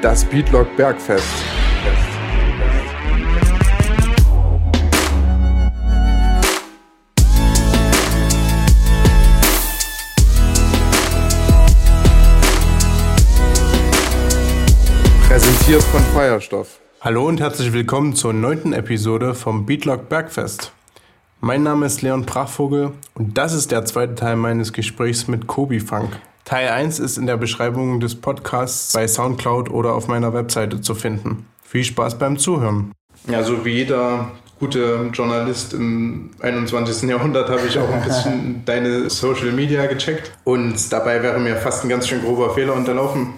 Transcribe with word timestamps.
Das 0.00 0.24
Beatlock 0.24 0.76
Bergfest. 0.76 1.26
Präsentiert 15.26 15.82
von 15.82 16.00
Feuerstoff. 16.14 16.78
Hallo 17.00 17.26
und 17.26 17.40
herzlich 17.40 17.72
willkommen 17.72 18.14
zur 18.14 18.32
neunten 18.32 18.72
Episode 18.72 19.34
vom 19.34 19.66
Beatlock 19.66 20.08
Bergfest. 20.08 20.70
Mein 21.40 21.64
Name 21.64 21.86
ist 21.86 22.02
Leon 22.02 22.24
Prachvogel 22.24 22.92
und 23.14 23.36
das 23.36 23.52
ist 23.52 23.72
der 23.72 23.84
zweite 23.84 24.14
Teil 24.14 24.36
meines 24.36 24.72
Gesprächs 24.72 25.26
mit 25.26 25.48
Kobi 25.48 25.80
Funk. 25.80 26.20
Teil 26.48 26.70
1 26.70 26.98
ist 26.98 27.18
in 27.18 27.26
der 27.26 27.36
Beschreibung 27.36 28.00
des 28.00 28.14
Podcasts 28.14 28.94
bei 28.94 29.06
Soundcloud 29.06 29.68
oder 29.68 29.92
auf 29.92 30.08
meiner 30.08 30.32
Webseite 30.32 30.80
zu 30.80 30.94
finden. 30.94 31.46
Viel 31.62 31.84
Spaß 31.84 32.18
beim 32.18 32.38
Zuhören. 32.38 32.92
Ja, 33.30 33.42
so 33.42 33.66
wie 33.66 33.72
jeder 33.72 34.30
gute 34.58 35.10
Journalist 35.12 35.74
im 35.74 36.30
21. 36.40 37.06
Jahrhundert 37.10 37.50
habe 37.50 37.66
ich 37.68 37.78
auch 37.78 37.90
ein 37.90 38.02
bisschen 38.02 38.62
deine 38.64 39.10
Social 39.10 39.52
Media 39.52 39.84
gecheckt 39.84 40.32
und 40.44 40.90
dabei 40.90 41.22
wäre 41.22 41.38
mir 41.38 41.54
fast 41.56 41.84
ein 41.84 41.90
ganz 41.90 42.08
schön 42.08 42.22
grober 42.22 42.54
Fehler 42.54 42.72
unterlaufen. 42.72 43.34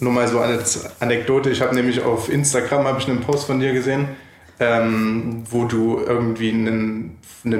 Nur 0.00 0.12
mal 0.12 0.28
so 0.28 0.38
eine 0.38 0.58
Anekdote, 1.00 1.48
ich 1.48 1.62
habe 1.62 1.74
nämlich 1.74 2.02
auf 2.04 2.30
Instagram 2.30 2.86
habe 2.86 2.98
ich 2.98 3.08
einen 3.08 3.22
Post 3.22 3.46
von 3.46 3.60
dir 3.60 3.72
gesehen, 3.72 4.08
ähm, 4.60 5.44
wo 5.50 5.64
du 5.64 6.02
irgendwie 6.06 6.50
ein 6.50 7.16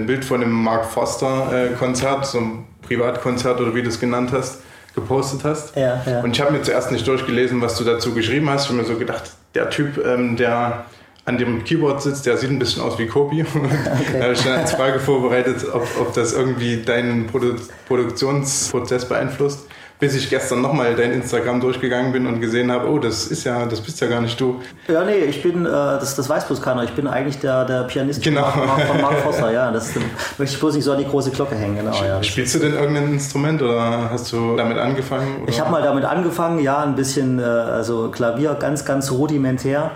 Bild 0.06 0.26
von 0.26 0.42
einem 0.42 0.52
Mark 0.52 0.84
Foster 0.84 1.50
äh, 1.50 1.74
Konzert, 1.76 2.26
so 2.26 2.40
ein 2.40 2.64
Privatkonzert 2.82 3.58
oder 3.58 3.74
wie 3.74 3.80
du 3.80 3.88
es 3.88 3.98
genannt 3.98 4.32
hast, 4.32 4.58
gepostet 4.94 5.44
hast. 5.44 5.76
Ja, 5.76 6.02
ja. 6.06 6.20
Und 6.20 6.32
ich 6.32 6.40
habe 6.40 6.52
mir 6.52 6.62
zuerst 6.62 6.92
nicht 6.92 7.06
durchgelesen, 7.06 7.60
was 7.60 7.76
du 7.76 7.84
dazu 7.84 8.14
geschrieben 8.14 8.48
hast. 8.50 8.64
Ich 8.64 8.70
habe 8.70 8.80
mir 8.80 8.86
so 8.86 8.96
gedacht, 8.96 9.32
der 9.54 9.70
Typ, 9.70 10.04
ähm, 10.04 10.36
der 10.36 10.84
an 11.24 11.38
dem 11.38 11.62
Keyboard 11.64 12.02
sitzt, 12.02 12.26
der 12.26 12.36
sieht 12.36 12.50
ein 12.50 12.58
bisschen 12.58 12.82
aus 12.82 12.98
wie 12.98 13.06
Kobi. 13.06 13.44
Okay. 13.54 14.18
da 14.18 14.24
habe 14.24 14.32
ich 14.32 14.42
dann 14.42 14.58
als 14.58 14.72
Frage 14.72 14.98
vorbereitet, 14.98 15.64
ob, 15.72 15.86
ob 16.00 16.14
das 16.14 16.32
irgendwie 16.32 16.82
deinen 16.82 17.26
Produ 17.26 17.54
Produktionsprozess 17.86 19.08
beeinflusst 19.08 19.66
bis 20.02 20.16
ich 20.16 20.28
gestern 20.28 20.60
nochmal 20.62 20.96
dein 20.96 21.12
Instagram 21.12 21.60
durchgegangen 21.60 22.10
bin 22.10 22.26
und 22.26 22.40
gesehen 22.40 22.72
habe, 22.72 22.90
oh, 22.90 22.98
das 22.98 23.28
ist 23.28 23.44
ja, 23.44 23.66
das 23.66 23.80
bist 23.80 24.00
ja 24.00 24.08
gar 24.08 24.20
nicht 24.20 24.38
du. 24.40 24.60
Ja, 24.88 25.04
nee, 25.04 25.18
ich 25.18 25.40
bin, 25.44 25.64
äh, 25.64 25.68
das, 25.68 26.16
das 26.16 26.28
weiß 26.28 26.48
bloß 26.48 26.60
keiner, 26.60 26.82
ich 26.82 26.90
bin 26.90 27.06
eigentlich 27.06 27.38
der, 27.38 27.64
der 27.64 27.84
Pianist 27.84 28.20
genau. 28.20 28.46
von, 28.46 28.68
von 28.80 29.00
Mark 29.00 29.20
Foster, 29.20 29.52
ja, 29.52 29.70
das 29.70 29.92
möchte 30.38 30.56
ich 30.56 30.58
bloß 30.58 30.74
nicht 30.74 30.82
so 30.82 30.90
an 30.90 30.98
die 30.98 31.04
große 31.04 31.30
Glocke 31.30 31.54
hängen, 31.54 31.76
genau, 31.76 32.02
ja. 32.02 32.20
Spielst 32.20 32.52
du 32.56 32.58
denn 32.58 32.74
irgendein 32.74 33.12
Instrument 33.12 33.62
oder 33.62 34.10
hast 34.10 34.32
du 34.32 34.56
damit 34.56 34.76
angefangen? 34.76 35.42
Oder? 35.42 35.48
Ich 35.48 35.60
habe 35.60 35.70
mal 35.70 35.82
damit 35.82 36.04
angefangen, 36.04 36.58
ja, 36.58 36.82
ein 36.82 36.96
bisschen, 36.96 37.38
äh, 37.38 37.44
also 37.44 38.10
Klavier 38.10 38.56
ganz, 38.58 38.84
ganz 38.84 39.12
rudimentär. 39.12 39.92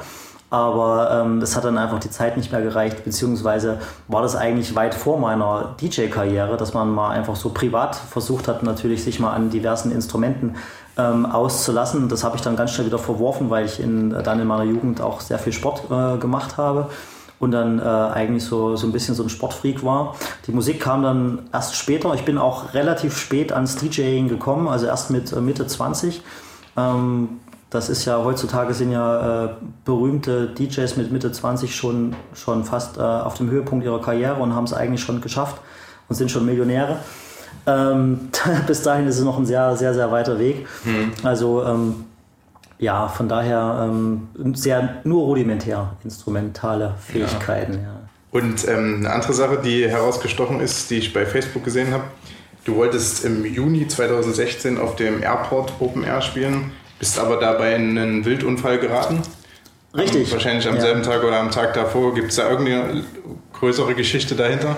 Aber 0.49 1.11
ähm, 1.25 1.43
hat 1.43 1.65
dann 1.65 1.77
einfach 1.77 1.99
die 1.99 2.11
Zeit 2.11 2.37
nicht 2.37 2.53
mehr 2.53 2.63
gereicht, 2.63 3.05
beziehungsweise 3.05 3.79
war 4.07 4.23
das 4.23 4.37
eigentlich 4.37 4.77
weit 4.77 4.95
vor 4.95 5.19
meiner 5.19 5.75
DJ-Karriere, 5.81 6.57
dass 6.57 6.73
man 6.73 6.95
mal 6.95 7.11
einfach 7.11 7.35
so 7.35 7.51
privat 7.51 7.97
versucht 7.97 8.47
hat, 8.47 8.63
natürlich 8.63 9.03
sich 9.03 9.19
mal 9.19 9.33
an 9.33 9.51
diversen 9.51 9.91
Instrumenten 9.91 10.55
ähm, 10.97 11.27
auszulassen. 11.27 12.09
Das 12.09 12.23
habe 12.23 12.37
ich 12.37 12.43
dann 12.43 12.55
ganz 12.55 12.73
schnell 12.73 12.87
wieder 12.87 12.99
verworfen, 12.99 13.51
weil 13.51 13.67
ich 13.67 13.81
in, 13.81 14.11
dann 14.11 14.39
in 14.39 14.47
meiner 14.47 14.65
Jugend 14.65 15.01
auch 15.01 15.21
sehr 15.21 15.41
viel 15.41 15.53
Sport 15.53 15.91
äh, 15.91 16.19
gemacht 16.19 16.57
habe 16.57 16.91
und 17.39 17.51
dann 17.51 17.79
äh, 17.79 17.83
eigentlich 17.83 18.45
so, 18.45 18.77
so 18.77 18.87
ein 18.87 18.93
bisschen 18.93 19.15
so 19.15 19.23
ein 19.23 19.29
Sportfreak 19.29 19.85
war. 19.85 20.15
Die 20.47 20.53
Musik 20.53 20.81
kam 20.81 21.03
dann 21.03 21.41
erst 21.53 21.77
später. 21.77 22.15
Ich 22.15 22.25
bin 22.25 22.39
auch 22.39 22.73
relativ 22.75 23.19
spät 23.19 23.53
ans 23.53 23.77
DJing 23.77 24.29
gekommen, 24.29 24.69
also 24.69 24.87
erst 24.87 25.11
mit 25.11 25.33
äh, 25.33 25.41
Mitte 25.41 25.67
20. 25.67 26.23
Ähm, 26.77 27.41
das 27.77 27.91
ist 27.91 28.07
ja 28.07 28.25
heutzutage 28.25 28.73
sind 28.73 28.91
ja 28.91 29.45
äh, 29.45 29.49
berühmte 29.85 30.49
DJs 30.49 30.97
mit 30.97 31.13
Mitte 31.13 31.31
20 31.31 31.77
schon, 31.77 32.17
schon 32.35 32.65
fast 32.65 32.97
äh, 32.97 33.01
auf 33.01 33.35
dem 33.35 33.51
Höhepunkt 33.51 33.85
ihrer 33.85 34.01
Karriere 34.01 34.37
und 34.37 34.55
haben 34.55 34.65
es 34.65 34.73
eigentlich 34.73 35.03
schon 35.03 35.21
geschafft 35.21 35.61
und 36.09 36.17
sind 36.17 36.31
schon 36.31 36.47
Millionäre. 36.47 36.99
Ähm, 37.67 38.31
bis 38.67 38.83
dahin 38.83 39.07
ist 39.07 39.19
es 39.19 39.25
noch 39.25 39.39
ein 39.39 39.45
sehr, 39.45 39.77
sehr, 39.77 39.93
sehr 39.93 40.11
weiter 40.11 40.39
Weg. 40.39 40.67
Mhm. 40.85 41.13
Also 41.23 41.65
ähm, 41.65 42.07
ja, 42.79 43.09
von 43.09 43.29
daher 43.29 43.89
ähm, 43.91 44.29
sehr 44.55 44.97
nur 45.05 45.25
rudimentär 45.25 45.93
instrumentale 46.03 46.95
Fähigkeiten. 46.99 47.75
Ja. 47.75 47.79
Ja. 47.81 48.01
Und 48.31 48.67
ähm, 48.69 48.97
eine 49.01 49.13
andere 49.13 49.35
Sache, 49.35 49.59
die 49.63 49.87
herausgestochen 49.87 50.61
ist, 50.61 50.91
die 50.91 50.97
ich 50.97 51.13
bei 51.13 51.27
Facebook 51.27 51.65
gesehen 51.65 51.93
habe, 51.93 52.05
du 52.65 52.77
wolltest 52.77 53.25
im 53.27 53.45
Juni 53.45 53.87
2016 53.87 54.79
auf 54.79 54.97
dem 54.97 55.23
Airport 55.23 55.75
Open 55.79 56.05
Air 56.05 56.23
spielen 56.23 56.73
bist 56.99 57.19
aber 57.19 57.37
dabei 57.37 57.75
in 57.75 57.99
einen 57.99 58.25
Wildunfall 58.25 58.79
geraten. 58.79 59.23
Richtig. 59.95 60.27
Um, 60.27 60.33
wahrscheinlich 60.33 60.69
am 60.69 60.77
ja. 60.77 60.81
selben 60.81 61.03
Tag 61.03 61.25
oder 61.25 61.41
am 61.41 61.51
Tag 61.51 61.75
davor. 61.75 62.15
Gibt 62.15 62.31
es 62.31 62.37
da 62.37 62.51
irgendeine 62.51 63.05
größere 63.53 63.95
Geschichte 63.95 64.35
dahinter? 64.35 64.77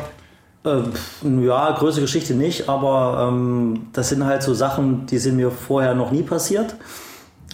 Äh, 0.65 0.83
ja, 1.45 1.71
größere 1.73 2.03
Geschichte 2.03 2.35
nicht, 2.35 2.69
aber 2.69 3.29
ähm, 3.29 3.89
das 3.93 4.09
sind 4.09 4.25
halt 4.25 4.43
so 4.43 4.55
Sachen, 4.55 5.07
die 5.07 5.19
sind 5.19 5.37
mir 5.37 5.51
vorher 5.51 5.95
noch 5.95 6.11
nie 6.11 6.23
passiert. 6.23 6.77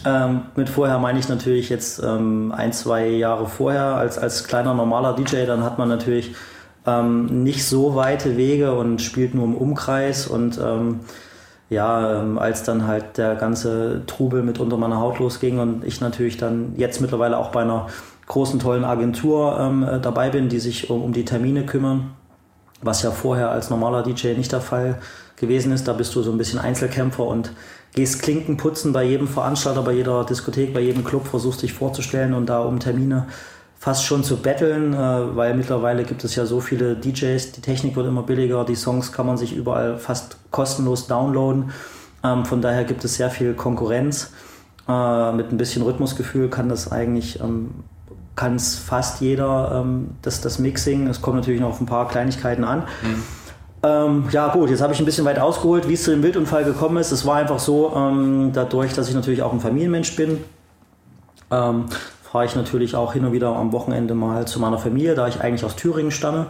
Ähm, 0.07 0.43
mit 0.57 0.69
vorher 0.69 0.99
meine 0.99 1.19
ich 1.19 1.29
natürlich 1.29 1.69
jetzt 1.69 2.03
ähm, 2.03 2.53
ein, 2.53 2.73
zwei 2.73 3.09
Jahre 3.09 3.47
vorher 3.47 3.97
als, 3.97 4.19
als 4.19 4.45
kleiner 4.45 4.75
normaler 4.75 5.15
DJ, 5.15 5.47
dann 5.47 5.63
hat 5.63 5.79
man 5.79 5.89
natürlich 5.89 6.35
ähm, 6.87 7.43
nicht 7.43 7.65
so 7.65 7.95
weite 7.95 8.37
Wege 8.37 8.75
und 8.75 9.01
spielt 9.01 9.35
nur 9.35 9.45
im 9.45 9.55
Umkreis 9.55 10.27
und 10.27 10.59
ähm, 10.59 11.01
ja, 11.71 12.21
ähm, 12.21 12.39
als 12.39 12.63
dann 12.63 12.87
halt 12.87 13.17
der 13.17 13.37
ganze 13.37 14.03
Trubel 14.07 14.43
mit 14.43 14.59
unter 14.59 14.77
meiner 14.77 15.01
Haut 15.01 15.19
losging 15.19 15.59
und 15.59 15.85
ich 15.85 16.01
natürlich 16.01 16.37
dann 16.37 16.75
jetzt 16.77 17.01
mittlerweile 17.01 17.39
auch 17.39 17.51
bei 17.51 17.63
einer 17.63 17.87
großen, 18.27 18.59
tollen 18.59 18.85
Agentur 18.85 19.59
ähm, 19.59 19.83
äh, 19.83 20.01
dabei 20.01 20.31
bin, 20.31 20.49
die 20.49 20.61
sich 20.61 20.91
um, 20.91 21.03
um 21.03 21.13
die 21.13 21.25
Termine 21.25 21.65
kümmern, 21.65 22.11
was 22.83 23.03
ja 23.03 23.11
vorher 23.11 23.51
als 23.51 23.71
normaler 23.71 24.03
DJ 24.03 24.35
nicht 24.35 24.53
der 24.53 24.61
Fall 24.61 24.99
gewesen 25.37 25.73
ist. 25.73 25.89
Da 25.89 25.93
bist 25.93 26.15
du 26.15 26.23
so 26.23 26.31
ein 26.31 26.39
bisschen 26.39 26.59
Einzelkämpfer 26.59 27.25
und 27.25 27.53
gehst 27.95 28.23
Klinken 28.23 28.57
putzen 28.57 28.93
bei 28.93 29.05
jedem 29.05 29.29
Veranstalter, 29.29 29.83
bei 29.83 29.93
jeder 29.93 30.25
Diskothek, 30.25 30.75
bei 30.75 30.81
jedem 30.81 31.05
Club, 31.05 31.27
versuchst 31.27 31.63
dich 31.63 31.73
vorzustellen 31.73 32.35
und 32.35 32.47
da 32.47 32.61
um 32.61 32.81
Termine 32.81 33.27
fast 33.85 34.07
schon 34.07 34.25
zu 34.25 34.39
betteln, 34.39 34.95
äh, 34.95 35.37
weil 35.37 35.53
mittlerweile 35.53 36.05
gibt 36.05 36.25
es 36.25 36.35
ja 36.37 36.47
so 36.47 36.61
viele 36.61 36.97
DJs, 36.97 37.53
die 37.53 37.61
Technik 37.61 37.95
wird 37.97 38.07
immer 38.07 38.23
billiger, 38.23 38.65
die 38.65 38.77
Songs 38.77 39.13
kann 39.13 39.27
man 39.27 39.37
sich 39.37 39.55
überall 39.55 39.99
fast 39.99 40.39
kostenlos 40.51 41.07
downloaden. 41.07 41.71
Ähm, 42.25 42.47
von 42.47 42.63
daher 42.63 42.85
gibt 42.85 43.05
es 43.05 43.17
sehr 43.17 43.29
viel 43.29 43.53
Konkurrenz. 43.53 44.33
Äh, 44.89 45.33
mit 45.33 45.53
ein 45.53 45.59
bisschen 45.59 45.83
Rhythmusgefühl 45.83 46.49
kann 46.49 46.71
das 46.71 46.93
eigentlich, 46.93 47.41
ähm, 47.41 47.73
kann 48.37 48.57
es 48.57 48.75
fast 48.75 49.21
jeder, 49.21 49.83
ähm, 49.83 50.13
das, 50.23 50.41
das 50.41 50.59
Mixing. 50.59 51.07
Es 51.09 51.21
kommt 51.21 51.37
natürlich 51.37 51.61
noch 51.61 51.69
auf 51.69 51.81
ein 51.83 51.87
paar 51.87 52.09
Kleinigkeiten 52.09 52.65
an. 52.65 52.85
Mhm. 53.03 53.23
Ähm, 53.83 54.25
ja 54.31 54.49
gut, 54.49 54.71
jetzt 54.71 54.81
habe 54.81 54.95
ich 54.95 54.99
ein 54.99 55.05
bisschen 55.05 55.27
weit 55.27 55.39
ausgeholt, 55.39 55.91
wie 55.91 55.93
es 55.93 56.05
zu 56.05 56.11
dem 56.11 56.23
Wildunfall 56.23 56.65
gekommen 56.65 56.97
ist. 56.97 57.13
Es 57.13 57.27
war 57.27 57.37
einfach 57.37 57.59
so, 57.59 57.93
ähm, 57.95 58.53
dadurch, 58.55 58.95
dass 58.95 59.11
ich 59.11 59.15
natürlich 59.15 59.43
auch 59.43 59.53
ein 59.53 59.61
Familienmensch 59.61 60.17
bin, 60.17 60.43
ähm, 61.51 61.85
fahre 62.35 62.47
ich 62.47 62.57
natürlich 62.57 62.97
auch 62.97 63.13
hin 63.13 63.25
und 63.25 63.33
wieder 63.33 63.55
am 63.55 63.71
Wochenende 63.71 64.13
mal 64.13 64.45
zu 64.45 64.59
meiner 64.59 64.77
Familie, 64.77 65.15
da 65.15 65.29
ich 65.29 65.41
eigentlich 65.41 65.65
aus 65.65 65.77
Thüringen 65.77 66.11
stamme, 66.11 66.47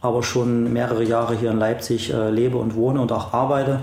aber 0.00 0.22
schon 0.22 0.72
mehrere 0.72 1.02
Jahre 1.02 1.34
hier 1.34 1.50
in 1.50 1.58
Leipzig 1.58 2.14
äh, 2.14 2.30
lebe 2.30 2.56
und 2.56 2.76
wohne 2.76 3.00
und 3.00 3.10
auch 3.10 3.32
arbeite. 3.32 3.80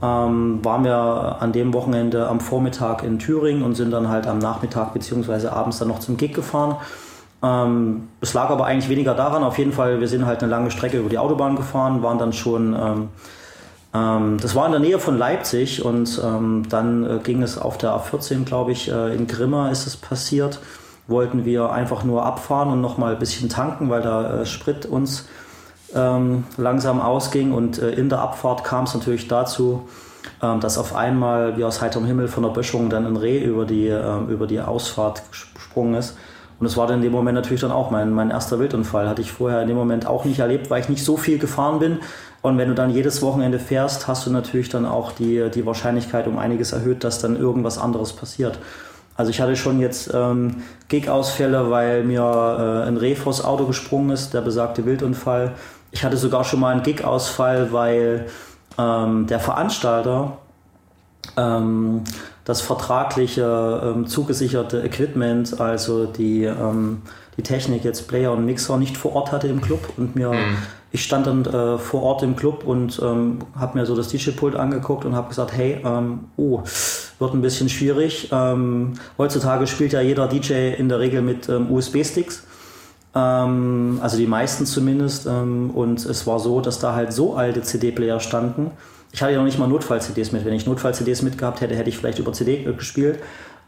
Ähm, 0.00 0.60
waren 0.64 0.84
wir 0.84 1.38
an 1.40 1.50
dem 1.50 1.74
Wochenende 1.74 2.28
am 2.28 2.38
Vormittag 2.38 3.02
in 3.02 3.18
Thüringen 3.18 3.64
und 3.64 3.74
sind 3.74 3.90
dann 3.90 4.08
halt 4.08 4.28
am 4.28 4.38
Nachmittag 4.38 4.94
bzw. 4.94 5.48
abends 5.48 5.80
dann 5.80 5.88
noch 5.88 5.98
zum 5.98 6.16
Gig 6.16 6.32
gefahren. 6.32 6.76
Ähm, 7.42 8.06
es 8.20 8.32
lag 8.34 8.48
aber 8.48 8.66
eigentlich 8.66 8.88
weniger 8.88 9.14
daran. 9.14 9.42
Auf 9.42 9.58
jeden 9.58 9.72
Fall, 9.72 9.98
wir 9.98 10.06
sind 10.06 10.26
halt 10.26 10.44
eine 10.44 10.50
lange 10.52 10.70
Strecke 10.70 10.98
über 10.98 11.08
die 11.08 11.18
Autobahn 11.18 11.56
gefahren, 11.56 12.04
waren 12.04 12.18
dann 12.18 12.32
schon 12.32 12.76
ähm, 12.80 13.08
das 13.92 14.54
war 14.54 14.66
in 14.66 14.72
der 14.72 14.80
Nähe 14.80 14.98
von 14.98 15.16
Leipzig 15.16 15.84
und 15.84 16.20
ähm, 16.22 16.64
dann 16.68 17.04
äh, 17.04 17.18
ging 17.22 17.42
es 17.42 17.56
auf 17.56 17.78
der 17.78 17.90
A14, 17.92 18.44
glaube 18.44 18.72
ich, 18.72 18.90
äh, 18.90 19.14
in 19.14 19.26
Grimma 19.26 19.70
ist 19.70 19.86
es 19.86 19.96
passiert. 19.96 20.60
Wollten 21.06 21.46
wir 21.46 21.72
einfach 21.72 22.04
nur 22.04 22.26
abfahren 22.26 22.70
und 22.70 22.82
nochmal 22.82 23.14
ein 23.14 23.18
bisschen 23.18 23.48
tanken, 23.48 23.88
weil 23.88 24.02
der 24.02 24.40
äh, 24.42 24.46
Sprit 24.46 24.84
uns 24.84 25.26
ähm, 25.94 26.44
langsam 26.58 27.00
ausging. 27.00 27.52
Und 27.52 27.78
in 27.78 28.10
der 28.10 28.20
Abfahrt 28.20 28.62
kam 28.62 28.84
es 28.84 28.92
natürlich 28.92 29.26
dazu, 29.26 29.88
ähm, 30.42 30.60
dass 30.60 30.76
auf 30.76 30.94
einmal 30.94 31.56
wie 31.56 31.64
aus 31.64 31.80
heiterem 31.80 32.04
Himmel 32.04 32.28
von 32.28 32.42
der 32.42 32.50
Böschung 32.50 32.90
dann 32.90 33.06
ein 33.06 33.16
Reh 33.16 33.42
über 33.42 33.64
die, 33.64 33.86
ähm, 33.86 34.28
über 34.28 34.46
die 34.46 34.60
Ausfahrt 34.60 35.22
gesprungen 35.30 35.94
ist. 35.94 36.16
Und 36.60 36.66
es 36.66 36.76
war 36.76 36.86
dann 36.86 36.96
in 36.96 37.02
dem 37.02 37.12
Moment 37.12 37.36
natürlich 37.36 37.60
dann 37.60 37.70
auch 37.70 37.90
mein, 37.90 38.12
mein 38.12 38.30
erster 38.30 38.58
Wildunfall. 38.58 39.08
Hatte 39.08 39.22
ich 39.22 39.32
vorher 39.32 39.62
in 39.62 39.68
dem 39.68 39.76
Moment 39.76 40.06
auch 40.06 40.24
nicht 40.24 40.40
erlebt, 40.40 40.70
weil 40.70 40.80
ich 40.80 40.88
nicht 40.88 41.04
so 41.04 41.16
viel 41.16 41.38
gefahren 41.38 41.78
bin. 41.78 42.00
Und 42.40 42.56
wenn 42.56 42.68
du 42.68 42.74
dann 42.74 42.90
jedes 42.90 43.20
Wochenende 43.22 43.58
fährst, 43.58 44.06
hast 44.06 44.26
du 44.26 44.30
natürlich 44.30 44.68
dann 44.68 44.86
auch 44.86 45.12
die, 45.12 45.50
die 45.50 45.66
Wahrscheinlichkeit 45.66 46.26
um 46.26 46.38
einiges 46.38 46.72
erhöht, 46.72 47.02
dass 47.02 47.20
dann 47.20 47.36
irgendwas 47.36 47.78
anderes 47.78 48.12
passiert. 48.12 48.58
Also 49.16 49.30
ich 49.30 49.40
hatte 49.40 49.56
schon 49.56 49.80
jetzt 49.80 50.12
ähm, 50.14 50.62
Gig-Ausfälle, 50.88 51.70
weil 51.70 52.04
mir 52.04 52.22
äh, 52.22 52.88
ein 52.88 52.96
Reh 52.96 53.16
vors 53.16 53.44
Auto 53.44 53.66
gesprungen 53.66 54.10
ist, 54.10 54.32
der 54.32 54.42
besagte 54.42 54.84
Wildunfall. 54.84 55.54
Ich 55.90 56.04
hatte 56.04 56.16
sogar 56.16 56.44
schon 56.44 56.60
mal 56.60 56.72
einen 56.72 56.84
Gig-Ausfall, 56.84 57.72
weil 57.72 58.26
ähm, 58.78 59.26
der 59.26 59.40
Veranstalter 59.40 60.38
ähm, 61.36 62.04
das 62.44 62.60
vertragliche, 62.60 63.82
ähm, 63.82 64.06
zugesicherte 64.06 64.82
Equipment, 64.82 65.60
also 65.60 66.06
die, 66.06 66.44
ähm, 66.44 67.02
die 67.38 67.42
Technik, 67.42 67.84
jetzt 67.84 68.08
Player 68.08 68.32
und 68.32 68.44
Mixer, 68.44 68.76
nicht 68.76 68.98
vor 68.98 69.14
Ort 69.14 69.32
hatte 69.32 69.48
im 69.48 69.62
Club 69.62 69.80
und 69.96 70.14
mir, 70.14 70.32
mhm. 70.32 70.58
ich 70.92 71.02
stand 71.02 71.26
dann 71.26 71.46
äh, 71.46 71.78
vor 71.78 72.02
Ort 72.02 72.22
im 72.22 72.36
Club 72.36 72.64
und 72.66 73.00
ähm, 73.02 73.38
habe 73.58 73.78
mir 73.78 73.86
so 73.86 73.96
das 73.96 74.08
DJ-Pult 74.08 74.56
angeguckt 74.56 75.06
und 75.06 75.14
habe 75.14 75.28
gesagt, 75.28 75.56
hey, 75.56 75.80
ähm, 75.84 76.24
oh, 76.36 76.62
wird 77.18 77.34
ein 77.34 77.40
bisschen 77.40 77.70
schwierig. 77.70 78.28
Ähm, 78.32 78.94
heutzutage 79.16 79.66
spielt 79.66 79.92
ja 79.92 80.02
jeder 80.02 80.28
DJ 80.28 80.74
in 80.74 80.90
der 80.90 80.98
Regel 80.98 81.22
mit 81.22 81.48
ähm, 81.48 81.70
USB-Sticks 81.70 82.42
ähm, 83.14 83.98
also 84.02 84.16
die 84.16 84.26
meisten 84.26 84.66
zumindest. 84.66 85.26
Ähm, 85.26 85.70
und 85.70 86.04
es 86.04 86.26
war 86.26 86.38
so, 86.38 86.60
dass 86.60 86.78
da 86.78 86.94
halt 86.94 87.12
so 87.12 87.34
alte 87.34 87.62
CD-Player 87.62 88.20
standen. 88.20 88.70
Ich 89.12 89.22
hatte 89.22 89.32
ja 89.32 89.38
noch 89.38 89.46
nicht 89.46 89.58
mal 89.58 89.68
Notfall-CDs 89.68 90.32
mit. 90.32 90.44
Wenn 90.44 90.52
ich 90.52 90.66
Notfall-CDs 90.66 91.22
mitgehabt 91.22 91.60
hätte, 91.60 91.74
hätte 91.74 91.88
ich 91.88 91.96
vielleicht 91.96 92.18
über 92.18 92.32
CD 92.32 92.64
gespielt. 92.64 93.20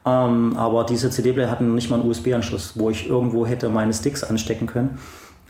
Ähm, 0.06 0.56
aber 0.56 0.84
diese 0.84 1.10
CD-Player 1.10 1.50
hatten 1.50 1.74
nicht 1.74 1.90
mal 1.90 2.00
einen 2.00 2.08
USB-Anschluss, 2.08 2.72
wo 2.76 2.90
ich 2.90 3.08
irgendwo 3.08 3.46
hätte 3.46 3.68
meine 3.68 3.92
Sticks 3.92 4.24
anstecken 4.24 4.66
können. 4.66 4.98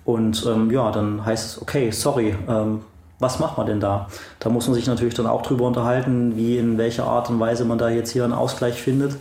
Und 0.04 0.44
ähm, 0.46 0.70
ja, 0.70 0.90
dann 0.90 1.24
heißt 1.24 1.46
es, 1.46 1.62
okay, 1.62 1.90
sorry, 1.90 2.34
ähm, 2.48 2.80
was 3.20 3.38
macht 3.38 3.58
man 3.58 3.66
denn 3.66 3.80
da? 3.80 4.08
Da 4.40 4.48
muss 4.48 4.66
man 4.66 4.74
sich 4.74 4.86
natürlich 4.86 5.14
dann 5.14 5.26
auch 5.26 5.42
drüber 5.42 5.66
unterhalten, 5.66 6.36
wie 6.36 6.56
in 6.56 6.78
welcher 6.78 7.04
Art 7.04 7.30
und 7.30 7.38
Weise 7.38 7.64
man 7.64 7.78
da 7.78 7.90
jetzt 7.90 8.10
hier 8.10 8.24
einen 8.24 8.32
Ausgleich 8.32 8.80
findet. 8.80 9.16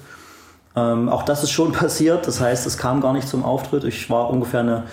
Ähm, 0.76 1.10
auch 1.10 1.24
das 1.24 1.44
ist 1.44 1.52
schon 1.52 1.72
passiert. 1.74 2.26
Das 2.26 2.42
heißt, 2.42 2.66
es 2.66 2.78
kam 2.78 3.02
gar 3.02 3.14
nicht 3.14 3.28
zum 3.28 3.44
Auftritt. 3.44 3.84
Ich 3.84 4.10
war 4.10 4.30
ungefähr 4.30 4.62
eine, 4.62 4.84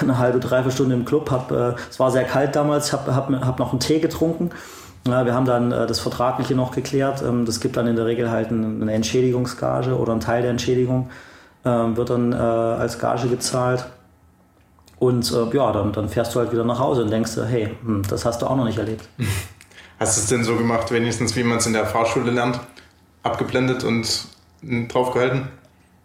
eine 0.00 0.18
halbe, 0.18 0.38
dreiviertel 0.38 0.72
Stunde 0.72 0.94
im 0.94 1.04
Club. 1.04 1.30
Hab, 1.30 1.50
äh, 1.50 1.74
es 1.90 1.98
war 1.98 2.10
sehr 2.10 2.24
kalt 2.24 2.56
damals. 2.56 2.86
Ich 2.86 2.92
habe 2.92 3.14
hab, 3.14 3.30
hab 3.30 3.58
noch 3.58 3.72
einen 3.72 3.80
Tee 3.80 3.98
getrunken. 3.98 4.50
Ja, 5.06 5.26
wir 5.26 5.34
haben 5.34 5.46
dann 5.46 5.72
äh, 5.72 5.86
das 5.86 6.00
Vertragliche 6.00 6.54
noch 6.54 6.72
geklärt. 6.72 7.22
Ähm, 7.22 7.44
das 7.44 7.60
gibt 7.60 7.76
dann 7.76 7.86
in 7.86 7.96
der 7.96 8.06
Regel 8.06 8.30
halt 8.30 8.50
eine 8.50 8.92
Entschädigungsgage 8.92 9.96
oder 9.96 10.12
ein 10.12 10.20
Teil 10.20 10.42
der 10.42 10.50
Entschädigung 10.50 11.10
ähm, 11.64 11.96
wird 11.96 12.10
dann 12.10 12.32
äh, 12.32 12.36
als 12.36 12.98
Gage 12.98 13.28
gezahlt. 13.28 13.86
Und 14.98 15.32
äh, 15.32 15.56
ja, 15.56 15.72
dann, 15.72 15.92
dann 15.92 16.08
fährst 16.08 16.34
du 16.34 16.40
halt 16.40 16.52
wieder 16.52 16.64
nach 16.64 16.78
Hause 16.78 17.02
und 17.02 17.10
denkst, 17.10 17.32
hey, 17.36 17.74
hm, 17.84 18.02
das 18.08 18.24
hast 18.24 18.42
du 18.42 18.46
auch 18.46 18.56
noch 18.56 18.64
nicht 18.64 18.78
erlebt. 18.78 19.08
Hast 19.98 20.16
du 20.16 20.22
es 20.22 20.26
denn 20.26 20.42
so 20.42 20.56
gemacht, 20.56 20.90
wenigstens 20.90 21.36
wie 21.36 21.44
man 21.44 21.58
es 21.58 21.66
in 21.66 21.74
der 21.74 21.86
Fahrschule 21.86 22.32
lernt? 22.32 22.58
Abgeblendet 23.22 23.84
und 23.84 24.26
drauf 24.88 25.12
gehalten? 25.12 25.46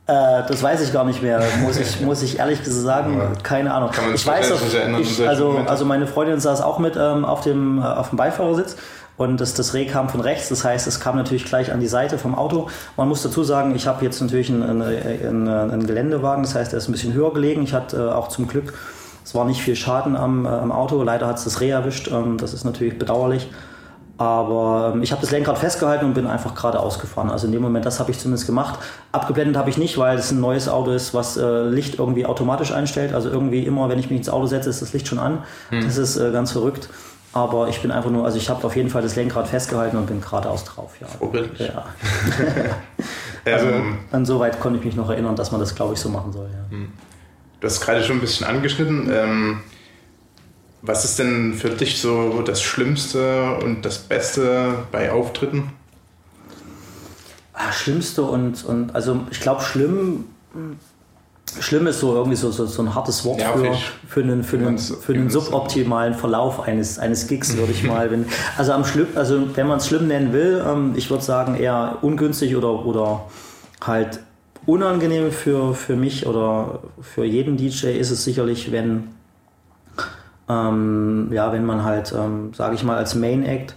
Äh, 0.07 0.43
das 0.47 0.63
weiß 0.63 0.81
ich 0.81 0.93
gar 0.93 1.03
nicht 1.03 1.21
mehr, 1.21 1.41
muss 1.61 1.77
ich, 1.77 1.99
muss 2.01 2.21
ich 2.23 2.39
ehrlich 2.39 2.63
gesagt 2.63 2.83
sagen. 2.83 3.17
Ja. 3.17 3.31
Keine 3.43 3.73
Ahnung. 3.73 3.91
Kann 3.91 4.05
man 4.05 4.15
ich 4.15 4.25
weiß 4.25 4.49
doch, 4.49 4.61
ich, 4.99 5.27
also, 5.27 5.59
also 5.67 5.85
meine 5.85 6.07
Freundin 6.07 6.39
saß 6.39 6.61
auch 6.61 6.79
mit 6.79 6.95
ähm, 6.95 7.25
auf, 7.25 7.41
dem, 7.41 7.79
äh, 7.79 7.83
auf 7.83 8.09
dem 8.09 8.17
Beifahrersitz 8.17 8.77
und 9.17 9.41
das, 9.41 9.53
das 9.55 9.73
Reh 9.73 9.85
kam 9.85 10.09
von 10.09 10.21
rechts, 10.21 10.47
das 10.49 10.63
heißt, 10.63 10.87
es 10.87 10.99
kam 10.99 11.15
natürlich 11.17 11.43
gleich 11.45 11.73
an 11.73 11.79
die 11.79 11.87
Seite 11.87 12.17
vom 12.19 12.35
Auto. 12.35 12.69
Man 12.95 13.09
muss 13.09 13.23
dazu 13.23 13.43
sagen, 13.43 13.75
ich 13.75 13.87
habe 13.87 14.05
jetzt 14.05 14.21
natürlich 14.21 14.49
einen, 14.49 14.81
einen, 14.81 15.47
einen, 15.47 15.87
Geländewagen, 15.87 16.43
das 16.43 16.55
heißt, 16.55 16.71
er 16.71 16.77
ist 16.77 16.87
ein 16.87 16.91
bisschen 16.91 17.13
höher 17.13 17.33
gelegen. 17.33 17.63
Ich 17.63 17.73
hatte 17.73 17.97
äh, 17.97 18.13
auch 18.13 18.29
zum 18.29 18.47
Glück, 18.47 18.75
es 19.25 19.35
war 19.35 19.43
nicht 19.43 19.61
viel 19.61 19.75
Schaden 19.75 20.15
am, 20.15 20.45
äh, 20.45 20.49
am 20.49 20.71
Auto, 20.71 21.01
leider 21.03 21.27
hat 21.27 21.37
es 21.37 21.43
das 21.43 21.59
Reh 21.59 21.71
erwischt, 21.71 22.09
ähm, 22.09 22.37
das 22.37 22.53
ist 22.53 22.63
natürlich 22.63 22.97
bedauerlich. 22.97 23.49
Aber 24.17 24.93
ähm, 24.95 25.03
ich 25.03 25.11
habe 25.11 25.21
das 25.21 25.31
Lenkrad 25.31 25.59
festgehalten 25.59 26.05
und 26.05 26.13
bin 26.15 26.25
einfach 26.25 26.55
geradeaus 26.55 26.97
gefahren. 26.97 27.29
Also 27.29 27.45
in 27.45 27.53
dem 27.53 27.61
Moment, 27.61 27.85
das 27.85 27.99
habe 27.99 28.09
ich 28.09 28.17
zumindest 28.17 28.47
gemacht. 28.47 28.79
Abgeblendet 29.11 29.57
habe 29.57 29.69
ich 29.69 29.77
nicht, 29.77 29.97
weil 29.97 30.17
es 30.17 30.31
ein 30.31 30.39
neues 30.39 30.67
Auto 30.67 30.91
ist, 30.91 31.13
was 31.13 31.37
äh, 31.37 31.61
Licht 31.63 31.99
irgendwie 31.99 32.25
automatisch 32.25 32.71
einstellt. 32.71 33.13
Also 33.13 33.29
irgendwie 33.29 33.63
immer, 33.63 33.89
wenn 33.89 33.99
ich 33.99 34.09
mich 34.09 34.17
ins 34.17 34.29
Auto 34.29 34.47
setze, 34.47 34.69
ist 34.69 34.81
das 34.81 34.93
Licht 34.93 35.07
schon 35.07 35.19
an. 35.19 35.43
Hm. 35.69 35.83
Das 35.83 35.97
ist 35.97 36.17
äh, 36.17 36.31
ganz 36.31 36.51
verrückt. 36.51 36.89
Aber 37.33 37.67
ich 37.67 37.79
bin 37.81 37.91
einfach 37.91 38.09
nur, 38.09 38.25
also 38.25 38.37
ich 38.37 38.49
habe 38.49 38.65
auf 38.65 38.75
jeden 38.75 38.89
Fall 38.89 39.03
das 39.03 39.15
Lenkrad 39.15 39.47
festgehalten 39.47 39.97
und 39.97 40.07
bin 40.07 40.19
geradeaus 40.19 40.63
drauf. 40.63 40.93
Ja. 40.99 41.07
Vorbildlich. 41.07 41.67
Ja. 41.67 41.85
also 43.45 43.67
ähm, 43.67 43.99
insoweit 44.11 44.59
konnte 44.59 44.79
ich 44.79 44.85
mich 44.85 44.95
noch 44.95 45.11
erinnern, 45.11 45.35
dass 45.35 45.51
man 45.51 45.61
das, 45.61 45.75
glaube 45.75 45.93
ich, 45.93 45.99
so 45.99 46.09
machen 46.09 46.33
soll. 46.33 46.49
Ja. 46.51 46.75
Hm. 46.75 46.89
Du 47.59 47.67
hast 47.67 47.81
gerade 47.81 48.03
schon 48.03 48.17
ein 48.17 48.21
bisschen 48.21 48.47
angeschnitten. 48.47 49.11
Ähm 49.13 49.61
was 50.81 51.05
ist 51.05 51.19
denn 51.19 51.53
für 51.53 51.69
dich 51.69 51.99
so 51.99 52.41
das 52.41 52.61
Schlimmste 52.61 53.57
und 53.63 53.83
das 53.83 53.97
Beste 53.97 54.85
bei 54.91 55.11
Auftritten? 55.11 55.71
Ah, 57.53 57.71
Schlimmste 57.71 58.21
und, 58.21 58.63
und 58.65 58.93
also 58.93 59.21
ich 59.31 59.39
glaube 59.39 59.61
schlimm, 59.61 60.25
schlimm 61.59 61.87
ist 61.87 61.99
so 61.99 62.15
irgendwie 62.15 62.37
so, 62.37 62.51
so, 62.51 62.67
so 62.67 62.83
ein 62.83 62.93
hartes 62.93 63.25
Wort 63.25 63.41
für, 63.41 63.75
für 64.07 64.21
einen, 64.21 64.43
für 64.43 64.57
einen, 64.57 64.77
für 64.77 65.13
einen 65.13 65.29
suboptimalen 65.29 66.13
Verlauf 66.13 66.59
eines, 66.67 66.99
eines 66.99 67.27
Gigs, 67.27 67.57
würde 67.57 67.71
ich 67.71 67.83
mal. 67.83 68.11
Wenn, 68.11 68.25
also 68.57 68.73
am 68.73 68.85
schlimm, 68.85 69.07
also 69.15 69.55
wenn 69.55 69.67
man 69.67 69.77
es 69.79 69.87
schlimm 69.87 70.07
nennen 70.07 70.33
will, 70.33 70.63
ähm, 70.67 70.93
ich 70.95 71.09
würde 71.09 71.23
sagen 71.23 71.55
eher 71.55 71.97
ungünstig 72.01 72.55
oder, 72.55 72.85
oder 72.85 73.25
halt 73.81 74.19
unangenehm 74.67 75.31
für, 75.31 75.73
für 75.73 75.95
mich 75.95 76.27
oder 76.27 76.81
für 77.01 77.25
jeden 77.25 77.57
DJ 77.57 77.97
ist 77.97 78.11
es 78.11 78.23
sicherlich, 78.23 78.71
wenn 78.71 79.16
ähm, 80.49 81.29
ja, 81.31 81.51
wenn 81.51 81.65
man 81.65 81.83
halt, 81.83 82.13
ähm, 82.17 82.53
sage 82.53 82.75
ich 82.75 82.83
mal, 82.83 82.97
als 82.97 83.15
Main 83.15 83.43
Act, 83.43 83.75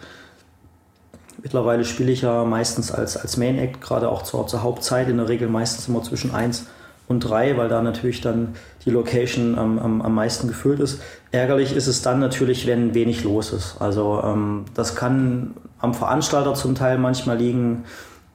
mittlerweile 1.43 1.85
spiele 1.85 2.13
ich 2.13 2.23
ja 2.23 2.45
meistens 2.45 2.93
als, 2.93 3.17
als 3.17 3.37
Main 3.37 3.59
Act, 3.59 3.81
gerade 3.81 4.09
auch 4.09 4.23
zur, 4.23 4.47
zur 4.47 4.63
Hauptzeit, 4.63 5.09
in 5.09 5.17
der 5.17 5.29
Regel 5.29 5.49
meistens 5.49 5.89
immer 5.89 6.03
zwischen 6.03 6.35
1 6.35 6.67
und 7.09 7.21
3, 7.21 7.57
weil 7.57 7.69
da 7.69 7.83
natürlich 7.83 8.21
dann 8.21 8.55
die 8.85 8.91
Location 8.91 9.59
am, 9.59 9.81
am, 9.81 10.01
am 10.01 10.15
meisten 10.15 10.47
gefüllt 10.47 10.79
ist. 10.79 11.03
Ärgerlich 11.33 11.75
ist 11.75 11.89
es 11.89 12.03
dann 12.03 12.21
natürlich, 12.21 12.69
wenn 12.69 12.95
wenig 12.95 13.25
los 13.25 13.53
ist. 13.53 13.77
Also 13.81 14.23
ähm, 14.25 14.65
das 14.75 14.95
kann 14.95 15.55
am 15.81 15.93
Veranstalter 15.93 16.55
zum 16.55 16.77
Teil 16.77 16.99
manchmal 16.99 17.37
liegen, 17.37 17.85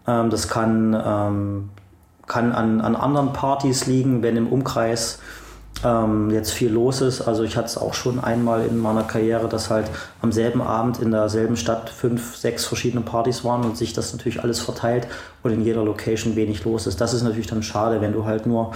ähm, 0.08 0.30
das 0.30 0.50
kann, 0.50 0.94
ähm, 0.94 1.70
kann 2.28 2.52
an, 2.52 2.81
an 2.81 2.98
anderen 2.98 3.31
Partys 3.31 3.86
liegen, 3.86 4.22
wenn 4.24 4.36
im 4.36 4.48
Umkreis 4.48 5.20
ähm, 5.86 6.32
jetzt 6.32 6.52
viel 6.52 6.72
los 6.72 7.02
ist. 7.02 7.22
Also 7.22 7.44
ich 7.44 7.56
hatte 7.56 7.68
es 7.68 7.78
auch 7.78 7.94
schon 7.94 8.20
einmal 8.20 8.66
in 8.66 8.80
meiner 8.80 9.04
Karriere, 9.04 9.48
dass 9.48 9.70
halt 9.70 9.86
am 10.22 10.32
selben 10.32 10.62
Abend 10.62 11.00
in 11.00 11.12
derselben 11.12 11.56
Stadt 11.56 11.90
fünf, 11.90 12.36
sechs 12.36 12.66
verschiedene 12.66 13.04
Partys 13.04 13.44
waren 13.44 13.64
und 13.64 13.78
sich 13.78 13.94
das 13.94 14.12
natürlich 14.12 14.42
alles 14.42 14.60
verteilt 14.60 15.08
und 15.44 15.52
in 15.52 15.64
jeder 15.64 15.84
Location 15.84 16.36
wenig 16.36 16.66
los 16.66 16.88
ist. 16.88 17.00
Das 17.00 17.14
ist 17.14 17.22
natürlich 17.22 17.48
dann 17.48 17.62
schade, 17.62 18.02
wenn 18.02 18.14
du 18.14 18.26
halt 18.26 18.48
nur 18.48 18.72